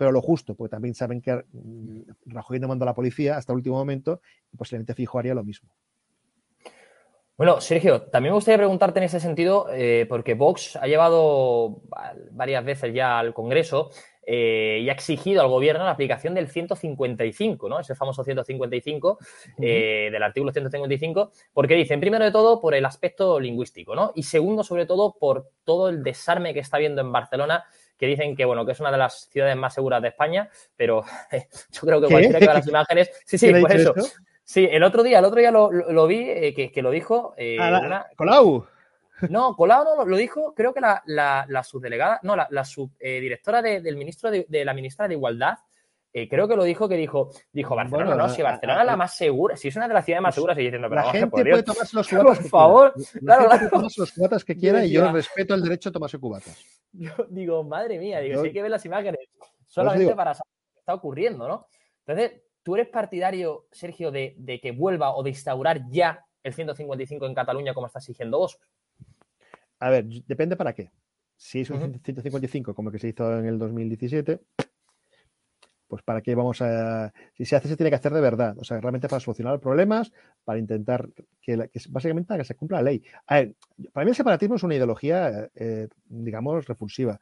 pero 0.00 0.12
lo 0.12 0.22
justo, 0.22 0.54
porque 0.54 0.70
también 0.70 0.94
saben 0.94 1.20
que 1.20 1.44
mm, 1.52 2.00
Rajoy 2.24 2.58
no 2.58 2.68
mandó 2.68 2.84
a 2.84 2.86
la 2.86 2.94
policía 2.94 3.36
hasta 3.36 3.52
el 3.52 3.58
último 3.58 3.76
momento 3.76 4.22
y 4.50 4.56
posiblemente 4.56 4.94
Fijo 4.94 5.18
haría 5.18 5.34
lo 5.34 5.44
mismo. 5.44 5.68
Bueno, 7.36 7.60
Sergio, 7.60 8.00
también 8.04 8.32
me 8.32 8.36
gustaría 8.36 8.56
preguntarte 8.56 8.98
en 8.98 9.04
ese 9.04 9.20
sentido, 9.20 9.66
eh, 9.70 10.06
porque 10.08 10.32
Vox 10.32 10.76
ha 10.76 10.86
llevado 10.86 11.82
varias 12.30 12.64
veces 12.64 12.94
ya 12.94 13.18
al 13.18 13.34
Congreso 13.34 13.90
eh, 14.26 14.78
y 14.80 14.88
ha 14.88 14.92
exigido 14.92 15.42
al 15.42 15.48
gobierno 15.48 15.84
la 15.84 15.90
aplicación 15.90 16.32
del 16.32 16.48
155, 16.48 17.68
¿no? 17.68 17.78
Ese 17.78 17.94
famoso 17.94 18.24
155 18.24 19.18
eh, 19.60 20.08
del 20.10 20.22
artículo 20.22 20.50
155, 20.50 21.32
porque 21.52 21.74
dicen, 21.74 22.00
primero 22.00 22.24
de 22.24 22.32
todo, 22.32 22.58
por 22.58 22.74
el 22.74 22.86
aspecto 22.86 23.38
lingüístico, 23.38 23.94
¿no? 23.94 24.12
Y 24.14 24.22
segundo, 24.22 24.64
sobre 24.64 24.86
todo, 24.86 25.14
por 25.18 25.50
todo 25.64 25.90
el 25.90 26.02
desarme 26.02 26.54
que 26.54 26.60
está 26.60 26.78
habiendo 26.78 27.02
en 27.02 27.12
Barcelona 27.12 27.64
que 28.00 28.06
dicen 28.06 28.34
que, 28.34 28.46
bueno, 28.46 28.64
que 28.64 28.72
es 28.72 28.80
una 28.80 28.90
de 28.90 28.96
las 28.96 29.28
ciudades 29.28 29.54
más 29.56 29.74
seguras 29.74 30.00
de 30.00 30.08
España, 30.08 30.48
pero 30.74 31.04
yo 31.70 31.80
creo 31.82 32.00
que 32.00 32.08
cualquiera 32.08 32.38
que 32.38 32.46
vea 32.46 32.54
las 32.54 32.66
imágenes... 32.66 33.10
Sí, 33.26 33.36
sí, 33.36 33.52
por 33.52 33.70
eso. 33.70 33.94
Sí, 34.42 34.66
el 34.68 34.82
otro 34.82 35.02
día, 35.02 35.18
el 35.18 35.24
otro 35.26 35.38
día 35.38 35.50
lo, 35.50 35.70
lo, 35.70 36.06
vi, 36.06 36.28
eh, 36.28 36.54
que, 36.54 36.72
que, 36.72 36.80
lo 36.80 36.90
dijo... 36.90 37.34
Eh, 37.36 37.58
una... 37.58 38.06
Colau. 38.16 38.66
No, 39.28 39.54
Colau 39.54 39.84
no, 39.84 40.04
lo 40.06 40.16
dijo, 40.16 40.54
creo 40.54 40.72
que 40.72 40.80
la, 40.80 41.02
la, 41.04 41.44
la 41.46 41.62
subdelegada, 41.62 42.18
no, 42.22 42.34
la, 42.34 42.48
la 42.50 42.64
subdirectora 42.64 43.60
eh, 43.60 43.62
de, 43.62 43.80
del 43.82 43.96
ministro 43.96 44.30
de, 44.30 44.46
de, 44.48 44.64
la 44.64 44.72
ministra 44.72 45.06
de 45.06 45.14
Igualdad, 45.14 45.58
eh, 46.12 46.28
creo 46.28 46.48
que 46.48 46.56
lo 46.56 46.64
dijo, 46.64 46.88
que 46.88 46.96
dijo, 46.96 47.30
dijo 47.52 47.76
Barcelona, 47.76 48.06
bueno, 48.06 48.26
no, 48.26 48.34
si 48.34 48.42
Barcelona 48.42 48.80
es 48.80 48.86
la 48.86 48.96
más 48.96 49.14
segura, 49.14 49.56
si 49.56 49.68
es 49.68 49.76
una 49.76 49.86
de 49.86 49.94
las 49.94 50.04
ciudades 50.04 50.22
más 50.22 50.34
seguras, 50.34 50.58
y 50.58 50.62
diciendo, 50.62 50.88
pero 50.88 51.02
la 51.02 51.12
gente 51.12 51.26
por 51.28 51.42
puede 51.42 51.62
tomarse 51.62 51.96
los 51.96 52.08
cubatas 52.08 52.38
por 52.38 52.48
favor, 52.48 52.94
quiera. 52.94 53.20
claro, 53.20 53.44
claro. 53.44 53.58
Puede 53.58 53.70
tomarse 53.70 54.00
los 54.00 54.12
cubatas 54.12 54.44
que 54.44 54.56
quiera 54.56 54.84
y 54.84 54.90
yo 54.90 55.12
respeto 55.12 55.54
el 55.54 55.62
derecho 55.62 55.90
a 55.90 55.92
tomarse 55.92 56.18
cubatas. 56.18 56.64
Yo 56.92 57.12
digo, 57.30 57.62
madre 57.64 57.98
mía, 57.98 58.20
digo, 58.20 58.36
yo, 58.36 58.40
si 58.42 58.48
hay 58.48 58.52
que 58.52 58.62
ver 58.62 58.70
las 58.70 58.84
imágenes 58.84 59.20
solamente 59.66 60.04
digo, 60.04 60.16
para 60.16 60.34
saber 60.34 60.52
qué 60.74 60.80
está 60.80 60.94
ocurriendo, 60.94 61.46
¿no? 61.46 61.66
Entonces, 62.06 62.42
¿tú 62.62 62.74
eres 62.74 62.88
partidario, 62.88 63.66
Sergio, 63.70 64.10
de, 64.10 64.34
de 64.36 64.60
que 64.60 64.72
vuelva 64.72 65.14
o 65.14 65.22
de 65.22 65.30
instaurar 65.30 65.82
ya 65.90 66.24
el 66.42 66.52
155 66.52 67.26
en 67.26 67.34
Cataluña 67.34 67.74
como 67.74 67.86
está 67.86 67.98
exigiendo 68.00 68.38
vos? 68.38 68.58
A 69.78 69.90
ver, 69.90 70.04
depende 70.04 70.56
para 70.56 70.74
qué. 70.74 70.90
Si 71.36 71.60
es 71.60 71.70
un 71.70 71.76
uh 71.76 71.86
-huh. 71.86 72.02
155 72.02 72.74
como 72.74 72.90
el 72.90 72.92
que 72.92 72.98
se 72.98 73.08
hizo 73.08 73.38
en 73.38 73.46
el 73.46 73.58
2017, 73.58 74.40
pues 75.90 76.04
para 76.04 76.22
qué 76.22 76.36
vamos 76.36 76.62
a... 76.62 77.12
Si 77.34 77.44
se 77.44 77.56
hace, 77.56 77.68
se 77.68 77.76
tiene 77.76 77.90
que 77.90 77.96
hacer 77.96 78.12
de 78.12 78.20
verdad. 78.20 78.56
O 78.58 78.64
sea, 78.64 78.80
realmente 78.80 79.08
para 79.08 79.18
solucionar 79.18 79.58
problemas, 79.58 80.12
para 80.44 80.60
intentar 80.60 81.08
que, 81.42 81.56
la, 81.56 81.66
que 81.66 81.80
básicamente 81.88 82.36
que 82.36 82.44
se 82.44 82.54
cumpla 82.54 82.78
la 82.78 82.84
ley. 82.84 83.02
A 83.26 83.40
ver, 83.40 83.56
para 83.92 84.04
mí 84.04 84.10
el 84.10 84.16
separatismo 84.16 84.54
es 84.54 84.62
una 84.62 84.76
ideología, 84.76 85.50
eh, 85.56 85.88
digamos, 86.06 86.66
repulsiva. 86.66 87.20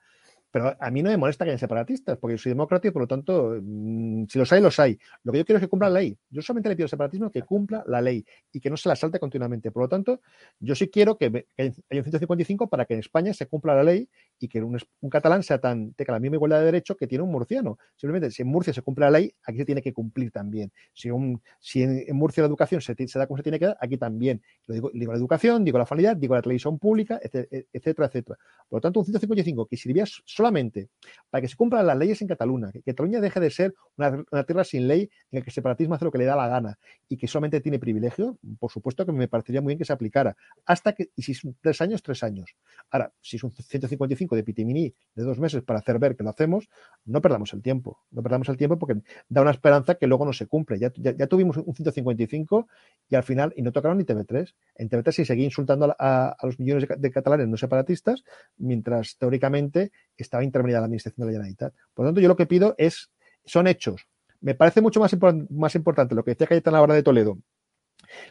Pero 0.51 0.75
a 0.81 0.91
mí 0.91 1.03
no 1.03 1.11
me 1.11 1.17
molesta 1.17 1.45
que 1.45 1.51
haya 1.51 1.59
separatistas, 1.59 2.17
porque 2.17 2.37
yo 2.37 2.39
soy 2.39 2.51
demócrata 2.51 2.89
y 2.89 2.91
por 2.91 3.03
lo 3.03 3.09
tanto, 3.09 3.57
mmm, 3.61 4.25
si 4.29 4.39
los 4.39 4.51
hay, 4.53 4.63
los 4.63 4.79
hay. 4.81 4.99
Lo 5.23 5.33
que 5.33 5.39
yo 5.39 5.45
quiero 5.45 5.59
es 5.59 5.63
que 5.63 5.69
cumpla 5.69 5.91
la 5.91 6.01
ley. 6.01 6.17
Yo 6.31 6.41
solamente 6.41 6.71
le 6.71 6.77
pido 6.77 6.87
al 6.87 6.91
separatismo 6.91 7.31
que 7.31 7.43
cumpla 7.43 7.85
la 7.87 8.01
ley 8.01 8.25
y 8.53 8.61
que 8.61 8.71
no 8.71 8.77
se 8.77 8.89
la 8.89 8.97
salte 8.97 9.19
continuamente. 9.19 9.71
Por 9.71 9.83
lo 9.83 9.89
tanto, 9.89 10.21
yo 10.59 10.75
sí 10.75 10.89
quiero 10.89 11.19
que, 11.19 11.47
haya 11.59 11.73
un 11.91 12.03
155 12.03 12.69
para 12.69 12.87
que 12.87 12.95
en 12.95 13.01
España 13.01 13.35
se 13.35 13.47
cumpla 13.47 13.75
la 13.75 13.83
ley 13.83 14.09
y 14.39 14.49
que 14.49 14.63
un, 14.63 14.79
catalán 15.11 15.43
sea 15.43 15.59
tan, 15.59 15.93
tenga 15.93 16.15
la 16.15 16.21
misma 16.21 16.37
igualdad 16.37 16.61
de 16.61 16.67
derecho 16.67 16.97
que 16.97 17.07
tiene 17.07 17.25
un 17.25 17.31
murciano. 17.31 17.79
Simplemente, 17.97 18.31
si 18.31 18.43
en 18.43 18.49
Murcia 18.49 18.73
se 18.73 18.81
cumple 18.83 19.05
la 19.05 19.11
ley, 19.11 19.35
aquí 19.45 19.59
se 19.59 19.65
tiene 19.67 19.83
que 19.83 19.93
cumplir 19.93 20.31
también. 20.31 20.73
Si, 20.95 21.11
un, 21.11 21.43
si 21.61 21.83
en, 21.83 22.17
Murcia 22.17 22.43
la 22.43 22.49
educación 22.49 22.81
se, 22.81 22.95
da 22.95 23.27
como 23.27 23.37
se 23.37 23.43
tiene 23.43 23.59
que 23.59 23.67
dar, 23.67 23.77
aquí 23.81 23.99
también. 23.99 24.43
Lo 24.67 24.75
digo, 24.75 24.91
la 24.95 25.15
educación, 25.15 25.65
digo 25.65 25.77
la 25.77 25.87
familia, 25.87 26.15
digo 26.15 26.35
la 26.35 26.43
televisión 26.43 26.79
pública, 26.79 27.21
etcétera, 27.23 28.07
etcétera. 28.07 28.39
Por 28.69 28.79
lo 28.79 28.81
tanto, 28.81 29.01
un 29.01 29.07
155 29.07 29.67
que 29.67 29.77
sirviera 29.77 30.07
solamente 30.39 30.89
para 31.31 31.43
que 31.43 31.49
se 31.49 31.57
cumplan 31.57 31.87
las 31.87 31.97
leyes 31.99 32.23
en 32.23 32.29
Cataluña, 32.29 32.71
que 32.73 32.83
Cataluña 32.83 33.21
deje 33.21 33.41
de 33.41 33.51
ser 33.51 33.75
una, 33.97 34.45
tierra 34.45 34.65
sin 34.65 34.87
ley 34.89 35.11
en 35.31 35.39
la 35.39 35.41
que 35.43 35.51
el 35.51 35.53
separatismo 35.53 35.95
hace 35.95 36.05
lo 36.05 36.13
que 36.13 36.19
le 36.19 36.25
da 36.25 36.37
la 36.37 36.49
gana 36.49 36.79
y 37.09 37.17
que 37.17 37.27
solamente 37.27 37.61
tiene 37.61 37.79
privilegio, 37.79 38.39
por 38.59 38.71
supuesto 38.71 39.05
que 39.05 39.13
me 39.13 39.29
parecería 39.29 39.61
muy 39.61 39.73
bien 39.73 39.79
que 39.79 39.85
se 39.85 39.93
aplicara. 39.93 40.37
Hasta 40.65 40.93
que, 40.93 41.11
y 41.17 41.23
si 41.23 41.35
son 41.35 41.57
tres 41.61 41.81
años, 41.81 42.03
tres 42.03 42.23
años. 42.23 42.55
Ahora, 42.91 43.13
si 43.21 43.37
es 43.37 43.45
un 43.45 43.53
155 43.53 44.37
de 44.37 44.45
Pitimini 44.45 44.95
de 45.15 45.23
dos 45.23 45.39
meses 45.39 45.63
para 45.63 45.81
hacer 45.81 45.99
ver 45.99 46.17
que 46.17 46.23
lo 46.23 46.31
hacemos, 46.31 46.69
no 47.05 47.21
perdamos 47.21 47.53
el 47.53 47.63
tiempo. 47.63 47.99
No 48.11 48.23
perdamos 48.23 48.49
el 48.49 48.57
tiempo 48.57 48.79
porque 48.79 49.01
da 49.29 49.43
una 49.43 49.51
esperanza 49.51 49.97
que 49.97 50.07
luego 50.07 50.25
no 50.25 50.33
se 50.33 50.47
cumple. 50.47 50.79
Ya, 50.79 50.93
ya, 50.97 51.27
tuvimos 51.27 51.57
un 51.57 51.75
155 51.75 52.69
y 53.09 53.17
al 53.17 53.23
final, 53.23 53.53
y 53.57 53.63
no 53.63 53.73
tocaron 53.73 53.99
ni 53.99 54.05
TV3. 54.05 54.55
En 54.77 54.89
TV3 54.89 55.13
se 55.13 55.25
seguía 55.25 55.45
insultando 55.45 55.95
a, 55.99 56.29
a, 56.29 56.47
los 56.47 56.59
millones 56.59 56.87
de, 56.97 57.11
catalanes 57.11 57.49
no 57.49 57.57
separatistas, 57.57 58.25
mientras 58.57 59.17
teóricamente 59.19 59.93
estaba 60.23 60.45
intervenida 60.45 60.81
la 60.81 60.87
administración 60.87 61.27
de 61.27 61.33
la 61.33 61.39
Generalitat. 61.39 61.75
Por 61.95 62.05
lo 62.05 62.09
tanto, 62.11 62.21
yo 62.21 62.29
lo 62.29 62.37
que 62.37 62.47
pido 62.47 62.75
es, 62.79 63.11
son 63.45 63.67
hechos. 63.67 64.07
Me 64.41 64.55
parece 64.55 64.81
mucho 64.81 65.01
más, 65.01 65.17
más 65.51 65.75
importante 65.75 66.15
lo 66.15 66.25
que 66.25 66.33
decía 66.33 66.47
Cayetana 66.47 66.79
Laura 66.79 66.95
de 66.95 67.03
Toledo, 67.03 67.39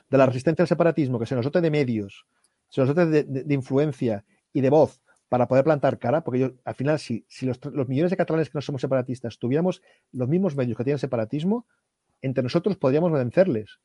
de 0.09 0.17
la 0.17 0.25
resistencia 0.25 0.63
al 0.63 0.67
separatismo, 0.67 1.19
que 1.19 1.25
se 1.25 1.35
nos 1.35 1.45
dote 1.45 1.61
de 1.61 1.69
medios, 1.69 2.25
se 2.69 2.81
nos 2.81 2.93
dote 2.93 3.23
de 3.23 3.53
influencia 3.53 4.23
y 4.53 4.61
de 4.61 4.69
voz 4.69 5.01
para 5.29 5.47
poder 5.47 5.63
plantar 5.63 5.99
cara, 5.99 6.23
porque 6.23 6.39
yo, 6.39 6.51
al 6.63 6.75
final, 6.75 6.99
si, 6.99 7.25
si 7.27 7.45
los, 7.45 7.59
los, 7.65 7.87
millones 7.87 8.11
de 8.11 8.17
catalanes 8.17 8.49
que 8.49 8.57
no 8.57 8.61
somos 8.61 8.81
separatistas 8.81 9.37
tuviéramos 9.37 9.81
los 10.11 10.27
mismos 10.27 10.55
medios 10.55 10.77
que 10.77 10.83
tienen 10.83 10.99
separatismo, 10.99 11.67
entre 12.21 12.43
nosotros 12.43 12.77
podríamos 12.77 13.11
vencerles. 13.11 13.79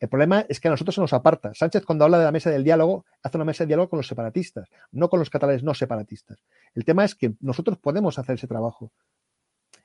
El 0.00 0.08
problema 0.08 0.44
es 0.48 0.60
que 0.60 0.68
a 0.68 0.70
nosotros 0.70 0.94
se 0.94 1.00
nos 1.00 1.12
aparta. 1.12 1.52
Sánchez, 1.54 1.84
cuando 1.84 2.04
habla 2.04 2.18
de 2.18 2.24
la 2.24 2.32
mesa 2.32 2.50
del 2.50 2.64
diálogo, 2.64 3.04
hace 3.22 3.36
una 3.36 3.44
mesa 3.44 3.64
de 3.64 3.68
diálogo 3.68 3.90
con 3.90 3.98
los 3.98 4.06
separatistas, 4.06 4.68
no 4.92 5.08
con 5.08 5.18
los 5.18 5.30
catalanes 5.30 5.62
no 5.62 5.74
separatistas. 5.74 6.38
El 6.74 6.84
tema 6.84 7.04
es 7.04 7.14
que 7.14 7.34
nosotros 7.40 7.78
podemos 7.78 8.18
hacer 8.18 8.36
ese 8.36 8.46
trabajo. 8.46 8.92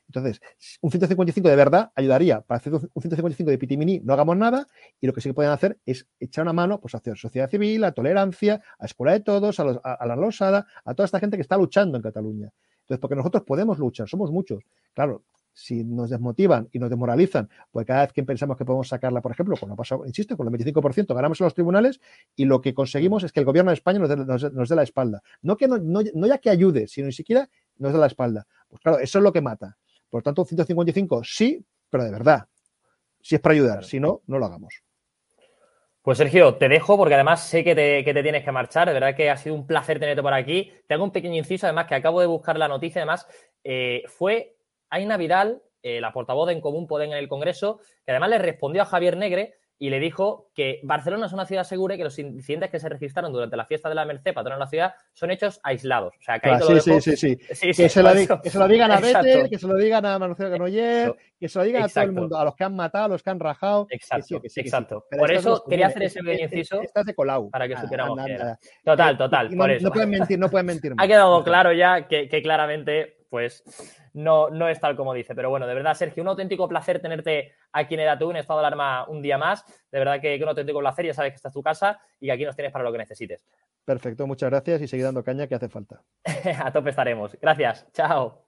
Entonces, 0.07 0.41
un 0.81 0.91
155 0.91 1.49
de 1.49 1.55
verdad 1.55 1.91
ayudaría. 1.95 2.41
Para 2.41 2.57
hacer 2.57 2.73
un 2.73 3.01
155 3.01 3.49
de 3.49 3.57
pitimini 3.57 3.99
no 4.01 4.13
hagamos 4.13 4.37
nada 4.37 4.67
y 5.01 5.07
lo 5.07 5.13
que 5.13 5.21
sí 5.21 5.29
que 5.29 5.33
pueden 5.33 5.51
hacer 5.51 5.79
es 5.85 6.07
echar 6.19 6.43
una 6.43 6.53
mano 6.53 6.79
pues, 6.79 6.93
hacia 6.93 7.15
sociedad 7.15 7.49
civil, 7.49 7.83
a 7.83 7.93
tolerancia, 7.93 8.61
a 8.77 8.85
escuela 8.85 9.13
de 9.13 9.21
todos, 9.21 9.59
a, 9.59 9.63
los, 9.63 9.79
a, 9.83 9.93
a 9.93 10.05
la 10.05 10.15
losada, 10.15 10.67
a 10.85 10.93
toda 10.93 11.05
esta 11.05 11.19
gente 11.19 11.37
que 11.37 11.41
está 11.41 11.57
luchando 11.57 11.97
en 11.97 12.03
Cataluña. 12.03 12.51
Entonces, 12.81 12.99
porque 12.99 13.15
nosotros 13.15 13.43
podemos 13.43 13.79
luchar, 13.79 14.07
somos 14.07 14.29
muchos. 14.29 14.63
Claro, 14.93 15.23
si 15.53 15.83
nos 15.83 16.09
desmotivan 16.09 16.67
y 16.71 16.79
nos 16.79 16.89
desmoralizan, 16.89 17.49
pues 17.71 17.85
cada 17.85 18.01
vez 18.01 18.13
que 18.13 18.23
pensamos 18.23 18.57
que 18.57 18.65
podemos 18.65 18.87
sacarla, 18.87 19.21
por 19.21 19.31
ejemplo, 19.31 19.55
ha 19.61 19.75
pasado, 19.75 20.05
insisto, 20.05 20.35
con 20.35 20.47
el 20.47 20.53
25%, 20.53 21.13
ganamos 21.13 21.39
en 21.39 21.45
los 21.45 21.53
tribunales 21.53 22.01
y 22.35 22.45
lo 22.45 22.61
que 22.61 22.73
conseguimos 22.73 23.23
es 23.23 23.31
que 23.31 23.39
el 23.39 23.45
gobierno 23.45 23.71
de 23.71 23.75
España 23.75 23.99
nos 23.99 24.09
dé, 24.09 24.51
nos 24.51 24.69
dé 24.69 24.75
la 24.75 24.83
espalda. 24.83 25.21
No, 25.41 25.55
que 25.55 25.67
no, 25.67 25.77
no, 25.77 26.01
no, 26.13 26.27
ya 26.27 26.39
que 26.39 26.49
ayude, 26.49 26.87
sino 26.87 27.07
ni 27.07 27.13
siquiera 27.13 27.49
nos 27.77 27.93
dé 27.93 27.99
la 27.99 28.07
espalda. 28.07 28.47
Pues 28.67 28.81
claro, 28.81 28.99
eso 28.99 29.19
es 29.19 29.23
lo 29.23 29.31
que 29.31 29.41
mata. 29.41 29.77
Por 30.09 30.23
tanto, 30.23 30.43
155 30.45 31.23
sí, 31.23 31.63
pero 31.89 32.03
de 32.03 32.11
verdad. 32.11 32.47
Si 33.21 33.35
es 33.35 33.41
para 33.41 33.53
ayudar, 33.53 33.85
si 33.85 33.99
no, 33.99 34.21
no 34.27 34.37
lo 34.37 34.45
hagamos. 34.45 34.83
Pues 36.01 36.17
Sergio, 36.17 36.55
te 36.55 36.67
dejo 36.67 36.97
porque 36.97 37.13
además 37.13 37.47
sé 37.47 37.63
que 37.63 37.73
te, 37.73 38.03
que 38.03 38.13
te, 38.13 38.21
tienes 38.21 38.43
que 38.43 38.51
marchar. 38.51 38.89
De 38.89 38.93
verdad 38.93 39.15
que 39.15 39.29
ha 39.29 39.37
sido 39.37 39.55
un 39.55 39.65
placer 39.65 39.99
tenerte 39.99 40.21
por 40.21 40.33
aquí. 40.33 40.69
Te 40.85 40.95
hago 40.95 41.05
un 41.05 41.11
pequeño 41.11 41.37
inciso, 41.37 41.65
además, 41.65 41.87
que 41.87 41.95
acabo 41.95 42.19
de 42.19 42.27
buscar 42.27 42.57
la 42.57 42.67
noticia. 42.67 43.01
Además, 43.01 43.25
eh, 43.63 44.03
fue 44.07 44.57
Aina 44.93 45.17
Vidal, 45.17 45.63
eh, 45.81 45.99
la 45.99 46.13
portavoz 46.13 46.47
de 46.47 46.53
En 46.53 46.61
Común 46.61 46.85
Podem 46.85 47.11
en 47.11 47.17
el 47.17 47.27
Congreso, 47.27 47.79
que 48.05 48.11
además 48.11 48.29
le 48.29 48.37
respondió 48.37 48.83
a 48.83 48.85
Javier 48.85 49.17
Negre 49.17 49.55
y 49.79 49.89
le 49.89 49.99
dijo 49.99 50.51
que 50.53 50.79
Barcelona 50.83 51.25
es 51.25 51.33
una 51.33 51.47
ciudad 51.47 51.63
segura 51.63 51.95
y 51.95 51.97
que 51.97 52.03
los 52.03 52.17
incidentes 52.19 52.69
que 52.69 52.79
se 52.79 52.87
registraron 52.87 53.33
durante 53.33 53.57
la 53.57 53.65
fiesta 53.65 53.89
de 53.89 53.95
la 53.95 54.05
Merced, 54.05 54.33
patrón 54.33 54.55
de 54.55 54.59
la 54.59 54.67
ciudad, 54.67 54.93
son 55.13 55.31
hechos 55.31 55.59
aislados. 55.63 56.13
O 56.19 56.23
sea, 56.23 56.37
que 56.37 56.49
ahí 56.49 56.59
ah, 56.61 56.79
sí, 56.79 56.79
sí, 56.79 57.01
sí, 57.17 57.37
sí, 57.53 57.83
que, 57.83 57.89
se 57.89 58.03
lo 58.03 58.13
que, 58.41 58.49
se 58.51 58.59
lo 58.59 58.67
digan 58.67 58.91
a 58.91 58.99
Bete, 58.99 59.49
que 59.49 59.57
se 59.57 59.67
lo 59.67 59.75
digan 59.75 60.05
a 60.05 60.19
Manuel 60.19 60.37
Canoyer, 60.37 61.15
que 61.39 61.49
se 61.49 61.57
lo 61.57 61.65
digan 61.65 61.83
a 61.83 61.89
todo 61.89 62.03
el 62.03 62.11
mundo, 62.11 62.37
a 62.37 62.45
los 62.45 62.55
que 62.55 62.63
han 62.63 62.75
matado, 62.75 63.05
a 63.05 63.07
los 63.09 63.23
que 63.23 63.31
han 63.31 63.39
rajado. 63.39 63.87
Exacto, 63.89 64.41
exacto. 64.43 65.05
Por 65.17 65.31
eso 65.31 65.63
quería 65.67 65.87
hacer 65.87 66.03
ese 66.03 66.19
pequeño 66.21 66.45
inciso. 66.45 66.81
Estás 66.81 67.05
de 67.05 67.15
Colau. 67.15 67.49
Para 67.49 67.67
que 67.67 67.75
supiéramos 67.75 68.25
era. 68.25 68.59
Total, 68.85 69.17
total. 69.17 69.49
No, 69.51 69.57
por 69.57 69.71
eso. 69.71 69.83
no 69.85 69.91
pueden 69.91 70.09
mentir, 70.11 70.39
no 70.39 70.49
pueden 70.49 70.67
mentir. 70.67 70.93
ha 70.97 71.07
quedado 71.07 71.43
claro 71.43 71.73
ya 71.73 72.07
que 72.07 72.41
claramente, 72.43 73.25
pues 73.29 73.63
no, 74.13 74.49
no 74.49 74.67
es 74.67 74.79
tal 74.79 74.95
como 74.95 75.13
dice. 75.13 75.35
Pero 75.35 75.49
bueno, 75.49 75.67
de 75.67 75.73
verdad, 75.73 75.93
Sergio, 75.93 76.23
un 76.23 76.29
auténtico 76.29 76.67
placer 76.67 77.01
tenerte 77.01 77.53
aquí 77.71 77.95
en 77.95 78.01
EDATU, 78.01 78.31
en 78.31 78.37
estado 78.37 78.59
de 78.59 78.67
alarma 78.67 79.07
un 79.07 79.21
día 79.21 79.37
más. 79.37 79.65
De 79.91 79.99
verdad 79.99 80.21
que, 80.21 80.37
que 80.37 80.43
un 80.43 80.49
auténtico 80.49 80.79
placer, 80.79 81.05
ya 81.05 81.13
sabes 81.13 81.31
que 81.31 81.37
esta 81.37 81.49
es 81.49 81.53
tu 81.53 81.61
casa 81.61 81.99
y 82.19 82.27
que 82.27 82.31
aquí 82.31 82.45
nos 82.45 82.55
tienes 82.55 82.71
para 82.71 82.83
lo 82.83 82.91
que 82.91 82.97
necesites. 82.99 83.45
Perfecto, 83.85 84.25
muchas 84.25 84.49
gracias 84.49 84.81
y 84.81 84.87
seguir 84.87 85.05
dando 85.05 85.23
caña 85.23 85.47
que 85.47 85.55
hace 85.55 85.67
falta. 85.67 86.01
A 86.63 86.71
tope 86.71 86.91
estaremos. 86.91 87.37
Gracias, 87.41 87.85
chao. 87.91 88.45